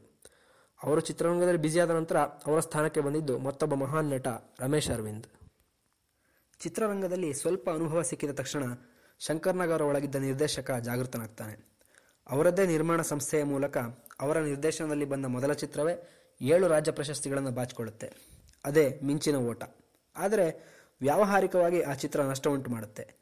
ಅವರು 0.84 1.02
ಚಿತ್ರರಂಗದಲ್ಲಿ 1.02 1.62
ಬ್ಯುಸಿಯಾದ 1.62 1.92
ನಂತರ 1.92 2.18
ಅವರ 2.18 2.60
ಸ್ಥಾನಕ್ಕೆ 2.60 3.00
ಬಂದಿದ್ದು 3.00 3.38
ಮತ್ತೊಬ್ಬ 3.38 3.74
ಮಹಾನ್ 3.74 4.10
ನಟ 4.10 4.28
ರಮೇಶ್ 4.60 4.90
ಅರವಿಂದ್. 4.90 5.26
ಚಿತ್ರರಂಗದಲ್ಲಿ 6.60 7.34
ಸ್ವಲ್ಪ 7.34 7.70
ಅನುಭವ 7.70 8.02
ಸಿಕ್ಕಿದ 8.02 8.30
ತಕ್ಷಣ 8.30 8.64
ಶಂಕರ್ನಗರ 9.20 9.82
ಒಳಗಿದ್ದ 9.82 10.16
ನಿರ್ದೇಶಕ 10.16 10.72
ಜಾಗೃತನಾಗ್ತಾನೆ. 10.72 11.78
ಅವರದ್ದೇ 12.30 12.66
ನಿರ್ಮಾಣ 12.66 13.02
ಸಂಸ್ಥೆಯ 13.02 13.44
ಮೂಲಕ 13.44 13.78
ಅವರ 14.20 14.40
ನಿರ್ದೇಶನದಲ್ಲಿ 14.40 15.06
ಬಂದ 15.06 15.26
ಮೊದಲ 15.26 15.54
ಚಿತ್ರವೇ 15.54 16.26
ಏಳು 16.42 16.68
ರಾಜ್ಯ 16.68 16.92
ಪ್ರಶಸ್ತಿಗಳನ್ನು 16.92 17.52
ಬಾಚಿಕೊಳ್ಳುತ್ತೆ. 17.52 18.12
ಅದೇ 18.66 19.00
ಮಿಂಚಿನ 19.04 19.36
ಓಟ. 19.36 19.64
ಆದರೆ 20.16 20.78
ವ್ಯಾವಹಾರಿಕವಾಗಿ 21.02 21.82
ಆ 21.82 21.94
ಚಿತ್ರ 21.94 22.22
ನಷ್ಟ 22.22 22.48
ಉಂಟು 22.48 22.72
ಮಾಡುತ್ತೆ. 22.72 23.14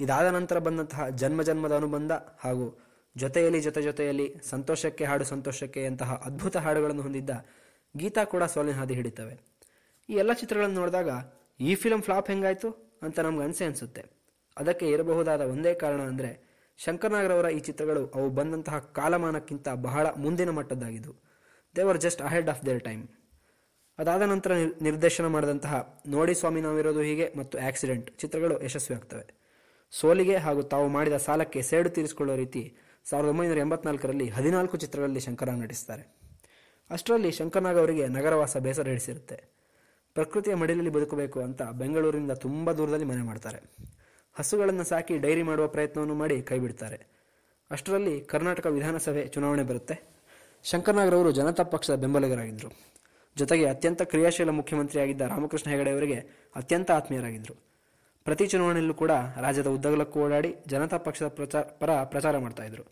ಇದಾದ 0.00 0.26
ನಂತರ 0.26 0.58
ಬಂದಂತಹ 0.58 1.08
ಜನ್ಮ 1.08 1.42
ಜನ್ಮದ 1.42 1.76
ಅನುಬಂಧ 1.76 2.12
ಹಾಗೂ 2.12 2.84
ಜೊತೆಯಲ್ಲಿ 3.16 3.60
ಜೊತೆ 3.60 3.82
ಜೊತೆಯಲ್ಲಿ 3.82 4.34
ಸಂತೋಷಕ್ಕೆ 4.48 5.04
ಹಾಡು 5.04 5.24
ಸಂತೋಷಕ್ಕೆ 5.24 5.86
ಅಂತಹ 5.86 6.22
ಅದ್ಭುತ 6.24 6.56
ಹಾಡುಗಳನ್ನು 6.56 7.02
ಹೊಂದಿದ್ದ 7.02 7.30
ಗೀತಾ 7.96 8.24
ಕೂಡ 8.24 8.42
ಸೋಲಿನ 8.42 8.74
ಹಾದಿ 8.74 8.94
ಹಿಡಿತವೆ. 8.94 9.40
ಈ 10.08 10.12
ಎಲ್ಲ 10.12 10.32
ಚಿತ್ರಗಳನ್ನು 10.32 10.74
ನೋಡಿದಾಗ 10.74 11.08
ಈ 11.60 11.74
ಫಿಲಮ್ 11.74 12.02
ಫ್ಲಾಪ್ 12.02 12.30
ಹೆಂಗಾಯ್ತು 12.30 12.98
ಅಂತ 13.02 13.20
ನಮ್ಗೆ 13.20 13.44
ಅನಿಸೆ 13.44 13.64
ಅನಿಸುತ್ತೆ. 13.64 14.04
ಅದಕ್ಕೆ 14.58 14.86
ಇರಬಹುದಾದ 14.88 15.40
ಒಂದೇ 15.40 15.74
ಕಾರಣ 15.74 16.00
ಅಂದರೆ, 16.02 16.48
ಶಂಕರ್ನಾಗ್ರವರ 16.76 17.50
ಈ 17.50 17.58
ಚಿತ್ರಗಳು 17.58 18.06
ಅವು 18.06 18.30
ಬಂದಂತಹ 18.30 18.78
ಕಾಲಮಾನಕ್ಕಿಂತ 18.78 19.68
ಬಹಳ 19.68 20.06
ಮುಂದಿನ 20.16 20.50
ಮಟ್ಟದ್ದಾಗಿದ್ದು. 20.50 21.14
They 21.76 21.82
were 21.82 22.00
just 22.00 22.22
ahead 22.22 22.50
of 22.50 22.66
their 22.66 22.84
time 22.84 23.08
ಅದಾದ 23.98 24.22
ನಂತರ 24.22 24.52
ನಿರ್- 24.52 24.82
ನಿರ್ದೇಶನ 24.82 25.26
ಮಾಡಿದಂತಹ 25.26 26.02
ನೋಡಿ 26.06 26.34
ಸ್ವಾಮಿ 26.34 26.60
ನಾವಿರೋದು 26.60 27.00
ಹೀಗೆ 27.00 27.32
ಮತ್ತು 27.36 27.58
ಆಕ್ಸಿಡೆಂಟ್ 27.58 28.18
ಚಿತ್ರಗಳು 28.18 28.62
ಯಶಸ್ವಿ 28.62 28.96
ಆಗ್ತವೆ. 28.96 29.38
ಸೋಲಿಗೆ 29.90 30.36
ಹಾಗೂ 30.36 30.62
ತಾವು 30.62 30.88
ಮಾಡಿದ 30.88 31.16
ಸಾಲಕ್ಕೆ 31.16 31.62
ಸೇಡು 31.62 31.90
ತೀರಿಸಿಕೊಳ್ಳುವ 31.90 32.36
ರೀತಿ 32.36 32.76
ಸಾವಿರದ 33.04 33.28
ಒಂಬೈನೂರ 33.28 33.58
ಎಂಬತ್ನಾಲ್ಕರಲ್ಲಿ 33.58 34.28
ಹದಿನಾಲ್ಕು 34.28 34.76
ಚಿತ್ರಗಳಲ್ಲಿ 34.76 35.20
ಶಂಕರಾಗ್ 35.20 35.58
ನಟಿಸ್ತಾರೆ. 35.58 36.18
ಅಷ್ಟರಲ್ಲಿ 36.90 37.30
ಶಂಕರ್ನಾಗ್ 37.30 37.78
ಅವರಿಗೆ 37.78 38.08
ನಗರವಾಸ 38.08 38.56
ಬೇಸರ 38.56 38.88
ಹಿಡಿಸಿರುತ್ತೆ 38.88 39.57
ಪ್ರಕೃತಿಯ 40.18 40.54
ಮಡಿಲಲ್ಲಿ 40.54 40.90
ಬದುಕಬೇಕು 40.90 41.38
ಅಂತ 41.40 41.62
ಬೆಂಗಳೂರಿನಿಂದ 41.80 42.34
ತುಂಬ 42.44 42.72
ದೂರದಲ್ಲಿ 42.72 43.04
ಮನೆ 43.04 43.22
ಮಾಡ್ತಾರೆ. 43.22 43.60
ಹಸುಗಳನ್ನು 44.38 44.84
ಸಾಕಿ 44.84 45.14
ಡೈರಿ 45.18 45.42
ಮಾಡುವ 45.42 45.66
ಪ್ರಯತ್ನವನ್ನು 45.68 46.14
ಮಾಡಿ 46.14 46.36
ಕೈಬಿಡ್ತಾರೆ. 46.42 46.98
ಅಷ್ಟರಲ್ಲಿ 47.70 48.14
ಕರ್ನಾಟಕ 48.20 48.66
ವಿಧಾನಸಭೆ 48.66 49.22
ಚುನಾವಣೆ 49.26 49.62
ಬರುತ್ತೆ. 49.62 49.96
ಶಂಕರ್ನಾಗ್ರವರು 50.64 51.30
ಜನತಾ 51.30 51.62
ಪಕ್ಷದ 51.62 51.94
ಬೆಂಬಲಿಗರಾಗಿದ್ದರು 51.94 52.70
ಜೊತೆಗೆ 53.36 53.64
ಅತ್ಯಂತ 53.66 54.02
ಕ್ರಿಯಾಶೀಲ 54.02 54.50
ಮುಖ್ಯಮಂತ್ರಿಯಾಗಿದ್ದ 54.50 55.20
ರಾಮಕೃಷ್ಣ 55.20 55.70
ಹೆಗಡೆ 55.70 55.90
ಅವರಿಗೆ 55.90 56.18
ಅತ್ಯಂತ 56.56 56.90
ಆತ್ಮೀಯರಾಗಿದ್ದರು 56.90 57.54
ಪ್ರತಿ 58.24 58.46
ಚುನಾವಣೆಯಲ್ಲೂ 58.46 58.94
ಕೂಡ 58.94 59.12
ರಾಜ್ಯದ 59.40 59.66
ಉದ್ದಗಲಕ್ಕೂ 59.66 60.18
ಓಡಾಡಿ 60.20 60.50
ಜನತಾ 60.66 60.96
ಪಕ್ಷದ 60.96 61.28
ಪ್ರಚಾರ 61.28 61.62
ಪರ 61.80 61.90
ಪ್ರಚಾರ 62.04 62.38
ಮಾಡ್ತಾ 62.38 62.64
ಇದ್ರು. 62.64 62.84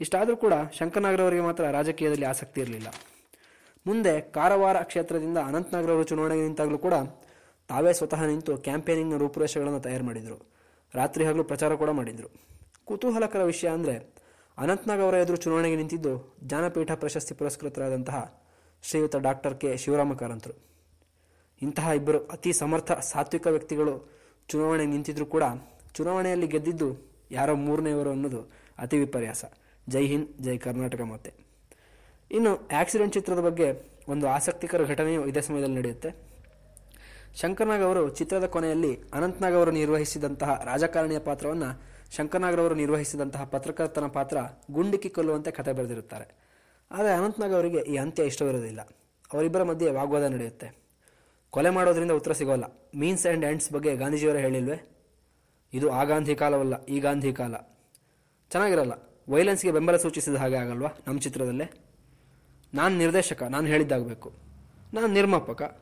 ಇಷ್ಟಾದರೂ 0.00 0.36
ಕೂಡ 0.36 0.54
ಶಂಕರ್ನಾಗ್ರವರಿಗೆ 0.78 1.42
ಮಾತ್ರ 1.42 1.64
ರಾಜಕೀಯದಲ್ಲಿ 1.70 2.26
ಆಸಕ್ತಿ 2.26 2.60
ಇರಲಿಲ್ಲ. 2.60 2.88
ಮುಂದೆ 3.86 4.20
ಕಾರವಾರ 4.36 4.76
ಕ್ಷೇತ್ರದಿಂದ 4.82 5.38
ಅನಂತನಾಗ್ರವರು 5.48 6.04
ಚುನಾವಣೆಗೆ 6.04 6.42
ನಿಂತಾಗಲೂ 6.42 6.78
ಕೂಡ 6.78 6.94
ತಾವೇ 7.68 7.92
ಸ್ವತಃ 7.92 8.20
ನಿಂತು 8.24 8.52
ಕ್ಯಾಂಪೇನಿಂಗ್ನ 8.56 9.16
ರೂಪುರೇಷೆಗಳನ್ನು 9.16 9.80
ತಯಾರು 9.80 10.04
ಮಾಡಿದರು. 10.04 10.38
ರಾತ್ರಿ 10.94 11.24
ಹಗಲು 11.24 11.44
ಪ್ರಚಾರ 11.44 11.74
ಕೂಡ 11.74 11.90
ಮಾಡಿದರು. 11.90 12.28
ಕುತೂಹಲಕರ 12.84 13.42
ವಿಷಯ 13.42 13.68
ಅಂದರೆ 13.68 13.94
ಅನಂತನಾಗ್ 14.58 15.02
ಅವರ 15.02 15.14
ಎದುರು 15.14 15.36
ಚುನಾವಣೆಗೆ 15.36 15.76
ನಿಂತಿದ್ದು 15.76 16.12
ಜ್ಞಾನಪೀಠ 16.44 16.92
ಪ್ರಶಸ್ತಿ 16.92 17.34
ಪುರಸ್ಕೃತರಾದಂತಹ 17.34 18.18
ಶ್ರೀಯುತ 18.82 19.16
ಡಾಕ್ಟರ್ 19.26 19.56
ಕೆ 19.60 19.70
ಶಿವರಾಮ 19.76 20.14
ಕಾರಂತರು. 20.14 20.54
ಇಂತಹ 21.62 21.86
ಇಬ್ಬರು 21.98 22.18
ಅತಿ 22.26 22.52
ಸಮರ್ಥ 22.52 22.92
ಸಾತ್ವಿಕ 23.12 23.46
ವ್ಯಕ್ತಿಗಳು 23.46 23.94
ಚುನಾವಣೆಗೆ 24.48 24.90
ನಿಂತಿದ್ರು 24.90 25.26
ಕೂಡ 25.26 25.44
ಚುನಾವಣೆಯಲ್ಲಿ 25.94 26.46
ಗೆದ್ದಿದ್ದು 26.46 26.88
ಯಾರೋ 27.30 27.54
ಮೂರನೆಯವರು 27.66 28.10
ಅನ್ನೋದು 28.10 28.40
ಅತಿ 28.78 28.98
ವಿಪರ್ಯಾಸ. 28.98 29.44
ಜೈ 29.88 30.04
ಹಿಂದ್, 30.06 30.28
ಜೈ 30.42 30.56
ಕರ್ನಾಟಕ 30.58 31.00
ಮಾತೆ 31.00 31.49
ಇನ್ನು 32.30 32.68
ಆಕ್ಸಿಡೆಂಟ್ 32.80 33.14
ಚಿತ್ರದ 33.14 33.38
ಬಗ್ಗೆ 33.38 33.68
ಒಂದು 34.08 34.28
ಆಸಕ್ತಿಕರ 34.28 34.84
ಘಟನೆಯು 34.84 35.26
ಇದೇ 35.26 35.40
ಸಮಯದಲ್ಲಿ 35.40 35.76
ನಡೆಯುತ್ತೆ. 35.76 36.10
ಶಂಕರ್ನಾಗ್ 37.40 37.82
ಅವರು 37.82 38.08
ಚಿತ್ರದ 38.08 38.46
ಕೊನೆಯಲ್ಲಿ 38.46 38.92
ಅನಂತ್ನಾಗ್ 39.14 39.54
ಅವರು 39.54 39.70
ನಿರ್ವಹಿಸಿದಂತಹ 39.70 40.62
ರಾಜಕಾರಣಿಯ 40.64 41.18
ಪಾತ್ರವನ್ನು 41.18 41.70
ಶಂಕರ್ನಾಗ್ 42.16 42.58
ಅವರು 42.58 42.74
ನಿರ್ವಹಿಸಿದಂತಹ 42.74 43.44
ಪತ್ರಕರ್ತನ 43.44 44.06
ಪಾತ್ರ 44.06 44.36
ಗುಂಡಿಕ್ಕಿ 44.70 45.08
ಕೊಲ್ಲುವಂತೆ 45.08 45.50
ಕತೆ 45.50 45.72
ಬರೆದಿರುತ್ತಾರೆ. 45.72 46.26
ಆದರೆ 46.90 47.12
ಅನಂತ್ನಾಗ್ 47.12 47.52
ಅವರಿಗೆ 47.52 47.78
ಈ 47.78 47.96
ಅಂತ್ಯ 47.96 48.22
ಇಷ್ಟವಿರೋದಿಲ್ಲ 48.22 48.80
ಅವರಿಬ್ಬರ 49.32 49.62
ಮಧ್ಯೆ 49.62 49.90
ವಾಗ್ವಾದ 49.90 50.22
ನಡೆಯುತ್ತೆ. 50.22 50.68
ಕೊಲೆ 51.50 51.70
ಮಾಡೋದ್ರಿಂದ 51.70 52.10
ಉತ್ತರ 52.10 52.32
ಸಿಗೋಲ್ಲ. 52.32 52.64
ಮೀನ್ಸ್ 52.94 53.26
ಆ್ಯಂಡ್ 53.26 53.44
ಎಂಡ್ಸ್ 53.44 53.72
ಬಗ್ಗೆ 53.72 53.96
ಗಾಂಧೀಜಿಯವರು 53.96 54.38
ಹೇಳಿಲ್ವೇ? 54.38 54.78
ಇದು 55.72 55.90
ಆ 55.90 56.04
ಗಾಂಧಿ 56.04 56.34
ಕಾಲವಲ್ಲ, 56.34 56.84
ಈ 56.84 57.00
ಗಾಂಧಿ 57.00 57.32
ಕಾಲ. 57.32 57.54
ಚೆನ್ನಾಗಿರಲ್ಲ. 58.50 58.92
ವೈಲೆನ್ಸ್ಗೆ 59.28 59.70
ಬೆಂಬಲ 59.70 59.96
ಸೂಚಿಸಿದ 59.96 60.34
ಹಾಗೆ 60.34 60.56
ಆಗಲ್ವಾ 60.56 60.88
ನಮ್ಮ 61.06 61.20
ಚಿತ್ರದಲ್ಲೇ? 61.20 61.89
ನಾನು 62.74 62.98
ನಿರ್ದೇಶಕ, 62.98 63.42
ನಾನು 63.42 63.66
ಹೇಳಿದ್ದಾಗಬೇಕು. 63.66 64.32
ನಾನು 64.94 65.06
ನಿರ್ಮಾಪಕ, 65.06 65.80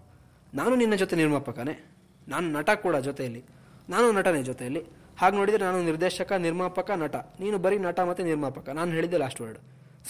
ನಾನು 0.54 0.76
ನಿನ್ನ 0.76 0.94
ಜೊತೆ 0.94 1.16
ನಿರ್ಮಾಪಕನೇ. 1.16 1.94
ನಾನು 2.28 2.52
ನಟ 2.52 2.70
ಕೂಡ 2.70 2.96
ಜೊತೆಯಲ್ಲಿ. 2.96 3.44
ನಾನು 3.88 4.12
ನಟನೇ 4.12 4.42
ಜೊತೆಯಲ್ಲಿ. 4.42 4.84
ಹಾಗೆ 5.18 5.36
ನೋಡಿದರೆ 5.36 5.64
ನಾನು 5.64 5.84
ನಿರ್ದೇಶಕ, 5.84 6.32
ನಿರ್ಮಾಪಕ, 6.32 6.90
ನಟ. 6.90 7.16
ನೀನು 7.16 7.58
ಬರೀ 7.58 7.78
ನಟ 7.78 8.00
ಮತ್ತು 8.00 8.24
ನಿರ್ಮಾಪಕ. 8.24 8.68
ನಾನು 8.68 8.92
ಹೇಳಿದ್ದೆ 8.92 9.16
ಲಾಸ್ಟ್ 9.16 9.40
ವರ್ಡ್ 9.40 9.58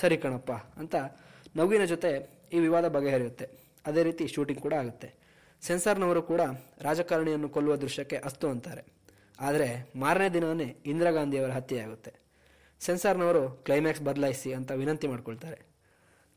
ಸರಿ 0.00 0.16
ಕಣಪ್ಪ 0.16 0.52
ಅಂತ 0.52 0.94
ನಗುವಿನ 1.56 1.84
ಜೊತೆ 1.84 2.28
ಈ 2.52 2.58
ವಿವಾದ 2.58 2.88
ಬಗೆಹರಿಯುತ್ತೆ. 2.88 3.48
ಅದೇ 3.86 4.02
ರೀತಿ 4.02 4.26
ಶೂಟಿಂಗ್ 4.26 4.62
ಕೂಡ 4.62 4.74
ಆಗುತ್ತೆ. 4.74 5.14
ಸೆನ್ಸಾರ್ನವರು 5.62 6.22
ಕೂಡ 6.22 6.40
ರಾಜಕಾರಣಿಯನ್ನು 6.80 7.48
ಕೊಲ್ಲುವ 7.48 7.76
ದೃಶ್ಯಕ್ಕೆ 7.76 8.16
ಅಸ್ತು 8.16 8.48
ಅಂತಾರೆ. 8.48 8.84
ಆದರೆ 9.40 9.90
ಮಾರನೇ 9.96 10.28
ದಿನವೇ 10.28 10.76
ಇಂದಿರಾ 10.86 11.10
ಗಾಂಧಿಯವರ 11.10 11.50
ಹತ್ಯೆಯಾಗುತ್ತೆ. 11.50 12.14
ಸೆನ್ಸಾರ್ನವರು 12.80 13.48
ಕ್ಲೈಮ್ಯಾಕ್ಸ್ 13.48 14.02
ಬದಲಾಯಿಸಿ 14.02 14.52
ಅಂತ 14.52 14.70
ವಿನಂತಿ 14.70 15.08
ಮಾಡ್ಕೊಳ್ತಾರೆ. 15.08 15.67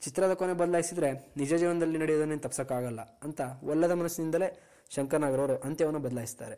ಚಿತ್ರದ 0.04 0.34
ಕೊನೆ 0.34 0.54
ಬದಲಾಯಿಸಿದ್ರೆ 0.62 1.10
ನಿಜ 1.38 1.54
ಜೀವನದಲ್ಲಿ 1.62 1.98
ನಡೆಯೋದನ್ನು 2.04 2.38
ತಪ್ಸೋಕ್ಕಾಗಲ್ಲ 2.46 3.02
ಅಂತ 3.26 3.42
ಒಲ್ಲದ 3.64 3.92
ಮನಸ್ಸಿನಿಂದಲೇ 3.92 4.48
ಶಂಕರ್ನಾಗ್ರವರು 4.96 5.56
ಅಂತ್ಯವನ್ನು 5.68 6.00
ಬದಲಾಯಿಸ್ತಾರೆ. 6.00 6.56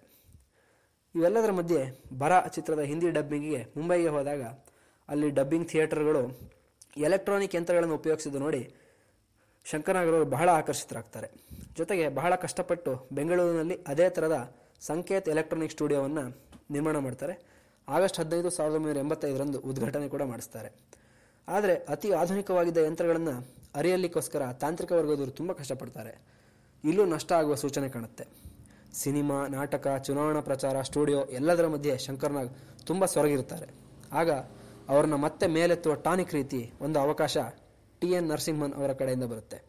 ಇವೆಲ್ಲದರ 1.16 1.52
ಮಧ್ಯೆ 1.52 1.82
ಬರ 2.22 2.34
ಚಿತ್ರದ 2.56 2.84
ಹಿಂದಿ 2.92 3.10
ಡಬ್ಬಿಂಗಿಗೆ 3.18 3.62
ಮುಂಬೈಗೆ 3.78 4.08
ಹೋದಾಗ 4.08 4.44
ಅಲ್ಲಿ 5.10 5.30
ಡಬ್ಬಿಂಗ್ 5.30 5.68
ಥಿಯೇಟರ್ಗಳು 5.72 6.24
ಎಲೆಕ್ಟ್ರಾನಿಕ್ 7.08 7.56
ಯಂತ್ರಗಳನ್ನು 7.56 7.96
ಉಪಯೋಗಿಸಿದ್ದು 7.96 8.40
ನೋಡಿ 8.40 8.62
ಶಂಕರ್ನಾಗ್ರವರು 9.66 10.26
ಬಹಳ 10.26 10.50
ಆಕರ್ಷಿತರಾಗ್ತಾರೆ. 10.60 11.28
ಜೊತೆಗೆ 11.78 12.08
ಬಹಳ 12.20 12.34
ಕಷ್ಟಪಟ್ಟು 12.36 12.92
ಬೆಂಗಳೂರಿನಲ್ಲಿ 13.14 13.78
ಅದೇ 13.88 14.08
ಥರದ 14.10 14.38
ಸಂಕೇತ್ 14.90 15.30
ಎಲೆಕ್ಟ್ರಾನಿಕ್ 15.34 15.72
ಸ್ಟುಡಿಯೋವನ್ನು 15.72 16.24
ನಿರ್ಮಾಣ 16.72 16.98
ಮಾಡ್ತಾರೆ. 16.98 17.36
ಆಗಸ್ಟ್ 17.88 18.20
ಹದಿನೈದು 18.20 18.50
ಸಾವಿರದ 18.50 18.78
ಒಂಬೈನೂರ 18.80 19.00
ಎಂಬತ್ತೈದರಂದು 19.06 19.60
ಉದ್ಘಾಟನೆ 19.70 20.08
ಕೂಡ 20.10 20.24
ಮಾಡಿಸ್ತಾರೆ. 20.34 20.70
ಆದರೆ 21.48 21.76
ಅತಿ 21.76 22.12
ಆಧುನಿಕವಾಗಿದ್ದ 22.12 22.78
ಯಂತ್ರಗಳನ್ನು 22.78 23.54
ಅರಿಯಲಿಕ್ಕೋಸ್ಕರ 23.76 24.52
ತಾಂತ್ರಿಕ 24.52 24.92
ವರ್ಗದವರು 24.92 25.32
ತುಂಬ 25.32 25.52
ಕಷ್ಟಪಡ್ತಾರೆ. 25.52 26.22
ಇಲ್ಲೂ 26.84 27.06
ನಷ್ಟ 27.06 27.32
ಆಗುವ 27.32 27.56
ಸೂಚನೆ 27.56 27.90
ಕಾಣುತ್ತೆ. 27.90 28.28
ಸಿನಿಮಾ, 28.94 29.48
ನಾಟಕ, 29.48 29.88
ಚುನಾವಣಾ 30.04 30.42
ಪ್ರಚಾರ, 30.42 30.82
ಸ್ಟುಡಿಯೋ 30.82 31.24
ಎಲ್ಲದರ 31.26 31.68
ಮಧ್ಯೆ 31.68 31.98
ಶಂಕರ್ನಾಗ್ 31.98 32.52
ತುಂಬ 32.88 33.06
ಸೊರಗಿರುತ್ತಾರೆ. 33.06 33.68
ಆಗ 34.12 34.32
ಅವರನ್ನ 34.90 35.14
ಮತ್ತೆ 35.14 35.48
ಮೇಲೆತ್ತುವ 35.48 35.94
ಟಾನಿಕ್ 35.94 36.34
ರೀತಿ 36.34 36.74
ಒಂದು 36.82 37.00
ಅವಕಾಶ 37.00 37.38
ಟಿ 38.02 38.08
ಎನ್ 38.08 38.30
ನರಸಿಂಹನ್ 38.30 38.74
ಅವರ 38.74 38.94
ಕಡೆಯಿಂದ 38.94 39.24
ಬರುತ್ತೆ. 39.24 39.64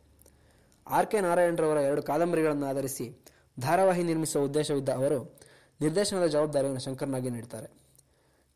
ಆರ್ 0.91 1.07
ಕೆ 1.07 1.21
ನಾರಾಯಣರವರ 1.21 1.77
ಎರಡು 1.77 2.03
ಕಾದಂಬರಿಗಳನ್ನು 2.03 2.67
ಆಧರಿಸಿ 2.67 3.25
ಧಾರಾವಾಹಿ 3.61 4.03
ನಿರ್ಮಿಸುವ 4.03 4.43
ಉದ್ದೇಶವಿದ್ದ 4.43 4.89
ಅವರು 4.89 5.37
ನಿರ್ದೇಶನದ 5.81 6.27
ಜವಾಬ್ದಾರಿಯನ್ನು 6.27 6.81
ಶಂಕರ್ನಾಗಿ 6.81 7.31
ನೀಡ್ತಾರೆ. 7.31 7.71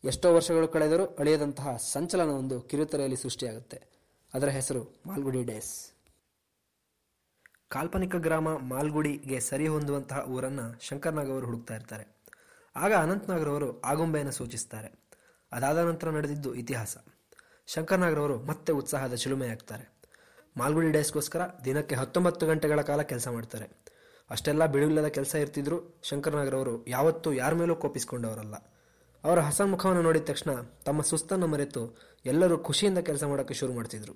ಎಷ್ಟೋ 0.05 0.35
ವರ್ಷಗಳು 0.35 0.69
ಕಳೆದರೂ 0.69 1.05
ಅಳೆಯದಂತಹ 1.07 1.77
ಸಂಚಲನ 1.77 2.29
ಒಂದು 2.29 2.61
ಕಿರುತೆರೆಯಲ್ಲಿ 2.61 3.17
ಸೃಷ್ಟಿಯಾಗುತ್ತೆ. 3.17 3.83
ಅದರ 4.35 4.49
ಹೆಸರು 4.49 5.03
ಮಾಲ್ಗುಡಿ 5.07 5.45
ಡೇಸ್. 5.45 5.93
ಕಾಲ್ಪನಿಕ 7.69 8.17
ಗ್ರಾಮ 8.17 8.57
ಮಾಲ್ಗುಡಿಗೆ 8.57 9.41
ಸರಿ 9.41 9.69
ಹೊಂದುವಂತಹ 9.69 10.19
ಊರನ್ನು 10.19 10.81
ಶಂಕರ್ನಾಗ್ 10.81 11.31
ಅವರು 11.31 11.47
ಹುಡುಕ್ತಾ 11.47 11.75
ಇರ್ತಾರೆ. 11.75 12.17
ಆಗ 12.77 12.95
ಅನಂತನಾಗ್ರವರು 12.95 13.81
ಆಗುಂಬೆಯನ್ನು 13.81 14.33
ಸೂಚಿಸ್ತಾರೆ. 14.33 15.01
ಅದಾದ 15.53 15.79
ನಂತರ 15.79 16.11
ನಡೆದಿದ್ದು 16.11 16.55
ಇತಿಹಾಸ. 16.55 16.97
ಶಂಕರ್ನಾಗ್ರವರು 17.67 18.39
ಮತ್ತೆ 18.39 18.73
ಉತ್ಸಾಹದ 18.73 19.15
ಚಿಲುಮೆಯಾಗ್ತಾರೆ. 19.15 19.93
ಮಾಲ್ಗುಡಿ 20.57 20.91
ಡೇಸ್ಗೋಸ್ಕರ 20.91 21.41
ದಿನಕ್ಕೆ 21.65 21.95
ಹತ್ತೊಂಬತ್ತು 21.95 22.47
ಗಂಟೆಗಳ 22.47 22.81
ಕಾಲ 22.81 23.03
ಕೆಲಸ 23.03 23.29
ಮಾಡ್ತಾರೆ. 23.29 23.85
ಅಷ್ಟೆಲ್ಲ 24.31 24.67
ಬಿಡುವಿಲ್ಲದ 24.67 25.07
ಕೆಲಸ 25.07 25.35
ಇರ್ತಿದ್ರು 25.35 26.01
ಶಂಕರ್ನಾಗ್ರವರು 26.03 26.89
ಯಾವತ್ತೂ 26.89 27.33
ಯಾರ 27.33 27.55
ಮೇಲೂ 27.55 27.77
ಕೋಪಿಸಿಕೊಂಡವರಲ್ಲ. 27.77 28.55
ಅವರ 29.25 29.39
ಹಸನ್ಮುಖವನ್ನು 29.41 30.03
ನೋಡಿದ 30.03 30.23
ತಕ್ಷಣ 30.23 30.51
ತಮ್ಮ 30.61 31.03
ಸುಸ್ತನ್ನು 31.03 31.47
ಮರೆತು 31.47 31.99
ಎಲ್ಲರೂ 32.27 32.59
ಖುಷಿಯಿಂದ 32.59 32.99
ಕೆಲಸ 32.99 33.25
ಮಾಡೋಕ್ಕೆ 33.25 33.55
ಶುರು 33.55 33.73
ಮಾಡ್ತಿದ್ರು. 33.73 34.15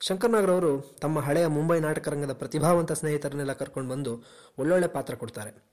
ಶಂಕರ್ನಾಗ್ರವರು 0.00 0.80
ತಮ್ಮ 1.00 1.20
ಹಳೆಯ 1.20 1.46
ಮುಂಬೈ 1.46 1.80
ನಾಟಕ 1.80 2.08
ರಂಗದ 2.08 2.32
ಪ್ರತಿಭಾವಂತ 2.32 2.92
ಸ್ನೇಹಿತರನ್ನೆಲ್ಲ 2.92 3.52
ಕರ್ಕೊಂಡು 3.52 3.90
ಬಂದು 3.90 4.24
ಒಳ್ಳೊಳ್ಳೆ 4.58 4.86
ಪಾತ್ರ 4.86 5.14
ಕೊಡ್ತಾರೆ. 5.14 5.72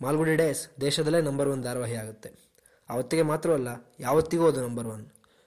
ಮಾಲ್ಗುಡಿ 0.00 0.36
ಡೇಸ್ 0.36 0.80
ದೇಶದಲ್ಲೇ 0.80 1.20
ನಂಬರ್ 1.20 1.48
ಒನ್ 1.48 1.62
ಧಾರಾವಾಹಿ 1.62 1.94
ಆಗುತ್ತೆ. 1.94 2.28
ಅವತ್ತಿಗೆ 2.90 3.22
ಮಾತ್ರವಲ್ಲ 3.22 3.68
ಯಾವತ್ತಿಗೂ 4.00 4.48
ಅದು 4.48 4.60
ನಂಬರ್ 4.60 4.86
ಒನ್ 4.86 5.06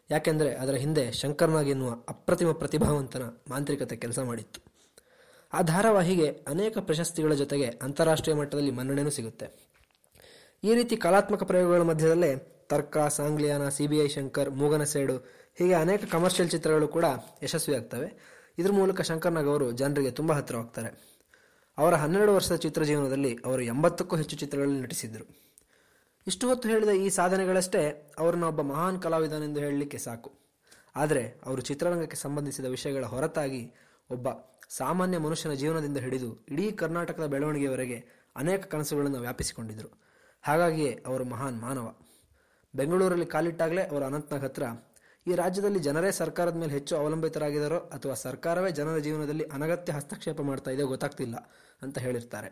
ಯಾಕೆಂದರೆ 0.09 0.55
ಅದರ 0.55 0.73
ಹಿಂದೆ 0.73 1.11
ಶಂಕರ್ನಾಗ್ 1.11 1.67
ಎನ್ನುವ 1.67 1.91
ಅಪ್ರತಿಮ 2.09 2.51
ಪ್ರತಿಭಾವಂತನ 2.51 3.21
ಮಾಂತ್ರಿಕತೆ 3.23 3.95
ಕೆಲಸ 3.95 4.19
ಮಾಡಿತ್ತು. 4.19 4.59
ಆ 5.53 5.61
ಧಾರಾವಾಹಿಗೆ 5.61 6.27
ಅನೇಕ 6.27 6.77
ಪ್ರಶಸ್ತಿಗಳ 6.77 7.33
ಜೊತೆಗೆ 7.33 7.65
ಅಂತಾರಾಷ್ಟ್ರೀಯ 7.65 8.35
ಮಟ್ಟದಲ್ಲಿ 8.35 8.71
ಮನ್ನಣೆನೂ 8.71 9.09
ಸಿಗುತ್ತೆ. 9.09 9.47
ಈ 10.63 10.73
ರೀತಿ 10.73 10.97
ಕಲಾತ್ಮಕ 10.97 11.43
ಪ್ರಯೋಗಗಳ 11.43 11.81
ಮಧ್ಯದಲ್ಲೇ 11.81 12.56
Tarka, 12.69 12.97
Sangliana, 12.97 13.69
C 13.69 13.87
B 13.87 13.97
I 13.97 14.07
Shankar, 14.07 14.49
ಮೂಗನ 14.49 14.83
ಸೇಡು 14.83 15.17
ಹೀಗೆ 15.57 15.73
ಅನೇಕ 15.73 16.03
ಕಮರ್ಷಿಯಲ್ 16.11 16.49
ಚಿತ್ರಗಳು 16.49 16.87
ಕೂಡ 16.87 17.05
ಯಶಸ್ವಿಯಾಗ್ತವೆ. 17.43 18.09
ಇದ್ರ 18.57 18.71
ಮೂಲಕ 18.71 19.01
ಶಂಕರ್ನಾಗ್ 19.01 19.47
ಅವರು 19.47 19.71
ಜನರಿಗೆ 19.71 20.11
ತುಂಬ 20.11 20.31
ಹತ್ತಿರವಾಗ್ತಾರೆ. 20.31 20.89
ಅವರ 21.77 21.93
ಹನ್ನೆರಡು 21.93 22.35
ವರ್ಷದ 22.35 22.55
ಚಿತ್ರ 22.55 22.83
ಜೀವನದಲ್ಲಿ 22.83 23.37
ಅವರು 23.45 23.61
ಎಂಬತ್ತಕ್ಕೂ 23.61 24.15
ಹೆಚ್ಚು 24.15 24.37
ಚಿತ್ರಗಳಲ್ಲಿ 24.37 24.81
ನಟಿಸಿದರು 24.81 25.25
ಇಷ್ಟು 26.27 26.47
ಹೊತ್ತು 26.47 26.69
ಹೇಳಿದ 26.69 26.89
ಈ 26.89 27.09
ಸಾಧನೆಗಳಷ್ಟೇ 27.09 28.13
ಅವರನ್ನ 28.19 28.43
ಒಬ್ಬ 28.43 28.61
ಮಹಾನ್ 28.61 29.01
ಕಲಾವಿದನೆಂದು 29.01 29.59
ಹೇಳಲಿಕ್ಕೆ 29.59 29.97
ಸಾಕು. 29.97 30.31
ಆದರೆ 30.95 31.41
ಅವರು 31.45 31.61
ಚಿತ್ರರಂಗಕ್ಕೆ 31.61 32.17
ಸಂಬಂಧಿಸಿದ 32.17 32.65
ವಿಷಯಗಳ 32.65 33.05
ಹೊರತಾಗಿ 33.05 33.71
ಒಬ್ಬ 34.11 34.27
ಸಾಮಾನ್ಯ 34.69 35.17
ಮನುಷ್ಯನ 35.17 35.53
ಜೀವನದಿಂದ 35.53 35.97
ಹಿಡಿದು 35.97 36.45
ಇಡೀ 36.51 36.71
ಕರ್ನಾಟಕದ 36.71 37.25
ಬೆಳವಣಿಗೆಯವರೆಗೆ 37.25 38.05
ಅನೇಕ 38.35 38.65
ಕನಸುಗಳನ್ನು 38.65 39.19
ವ್ಯಾಪಿಸಿಕೊಂಡಿದ್ದರು 39.19 39.89
ಹಾಗಾಗಿಯೇ 40.43 41.03
ಅವರು 41.07 41.23
ಮಹಾನ್ 41.25 41.61
ಮಾನವ. 41.61 41.87
ಬೆಂಗಳೂರಲ್ಲಿ 42.73 43.25
ಕಾಲಿಟ್ಟಾಗಲೇ 43.25 43.81
ಅವರು 43.81 44.05
ಅನಂತನಾಗ್ 44.05 44.43
ಹತ್ರ, 44.43 44.63
ಈ 45.27 45.33
ರಾಜ್ಯದಲ್ಲಿ 45.35 45.79
ಜನರೇ 45.79 46.11
ಸರ್ಕಾರದ 46.11 46.55
ಮೇಲೆ 46.55 46.73
ಹೆಚ್ಚು 46.73 46.93
ಅವಲಂಬಿತರಾಗಿದ್ದಾರೋ 46.97 47.79
ಅಥವಾ 47.95 48.13
ಸರ್ಕಾರವೇ 48.13 48.69
ಜನರ 48.71 48.97
ಜೀವನದಲ್ಲಿ 48.97 49.43
ಅನಗತ್ಯ 49.43 49.93
ಹಸ್ತಕ್ಷೇಪ 49.93 50.41
ಮಾಡ್ತಾ 50.41 50.71
ಇದೆಯೋ 50.71 50.87
ಗೊತ್ತಾಗ್ತಿಲ್ಲ 50.87 51.35
ಅಂತ 51.81 51.97
ಹೇಳಿರ್ತಾರೆ. 51.99 52.49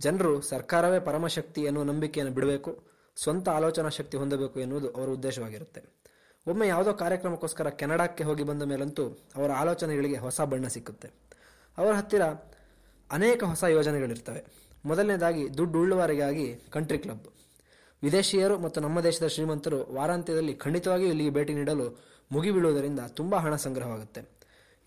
ಜನರು 0.00 0.32
ಸರ್ಕಾರವೇ 0.42 0.98
ಪರಮಶಕ್ತಿ 1.00 1.60
ಎನ್ನುವ 1.60 1.84
ನಂಬಿಕೆಯನ್ನು 1.84 2.32
ಬಿಡಬೇಕು, 2.34 2.72
ಸ್ವಂತ 3.16 3.48
ಆಲೋಚನಾ 3.48 3.88
ಶಕ್ತಿ 3.88 4.16
ಹೊಂದಬೇಕು 4.16 4.60
ಎನ್ನುವುದು 4.60 4.88
ಅವರ 4.90 5.08
ಉದ್ದೇಶವಾಗಿರುತ್ತೆ. 5.08 5.80
ಒಮ್ಮೆ 6.46 6.66
ಯಾವುದೋ 6.68 6.92
ಕಾರ್ಯಕ್ರಮಕ್ಕೋಸ್ಕರ 6.92 7.68
ಕೆನಡಾಕ್ಕೆ 7.80 8.24
ಹೋಗಿ 8.24 8.42
ಬಂದ 8.42 8.62
ಮೇಲಂತೂ 8.62 9.04
ಅವರ 9.36 9.50
ಆಲೋಚನೆಗಳಿಗೆ 9.52 10.16
ಹೊಸ 10.16 10.40
ಬಣ್ಣ 10.40 10.66
ಸಿಕ್ಕುತ್ತೆ. 10.66 11.08
ಅವರ 11.78 11.92
ಹತ್ತಿರ 11.94 12.24
ಅನೇಕ 13.10 13.40
ಹೊಸ 13.44 13.64
ಯೋಜನೆಗಳಿರ್ತವೆ. 13.76 14.42
ಮೊದಲನೇದಾಗಿ 14.84 15.44
ದುಡ್ಡು 15.58 15.76
ಉಳ್ಳುವರಿಗಾಗಿ 15.80 16.46
ಕಂಟ್ರಿ 16.70 16.98
ಕ್ಲಬ್ 16.98 17.24
ವಿದೇಶಿಯರು 18.04 18.58
ಮತ್ತು 18.58 18.80
ನಮ್ಮ 18.80 19.00
ದೇಶದ 19.00 19.26
ಶ್ರೀಮಂತರು 19.26 19.94
ವಾರಾಂತ್ಯದಲ್ಲಿ 19.94 20.54
ಖಂಡಿತವಾಗಿಯೂ 20.54 21.08
ಇಲ್ಲಿಗೆ 21.08 21.30
ಭೇಟಿ 21.30 21.54
ನೀಡಲು 21.54 21.86
ಮುಗಿಬೀಳುವುದರಿಂದ 22.32 23.00
ತುಂಬ 23.08 23.34
ಹಣ 23.36 23.54
ಸಂಗ್ರಹವಾಗುತ್ತೆ. 23.56 24.20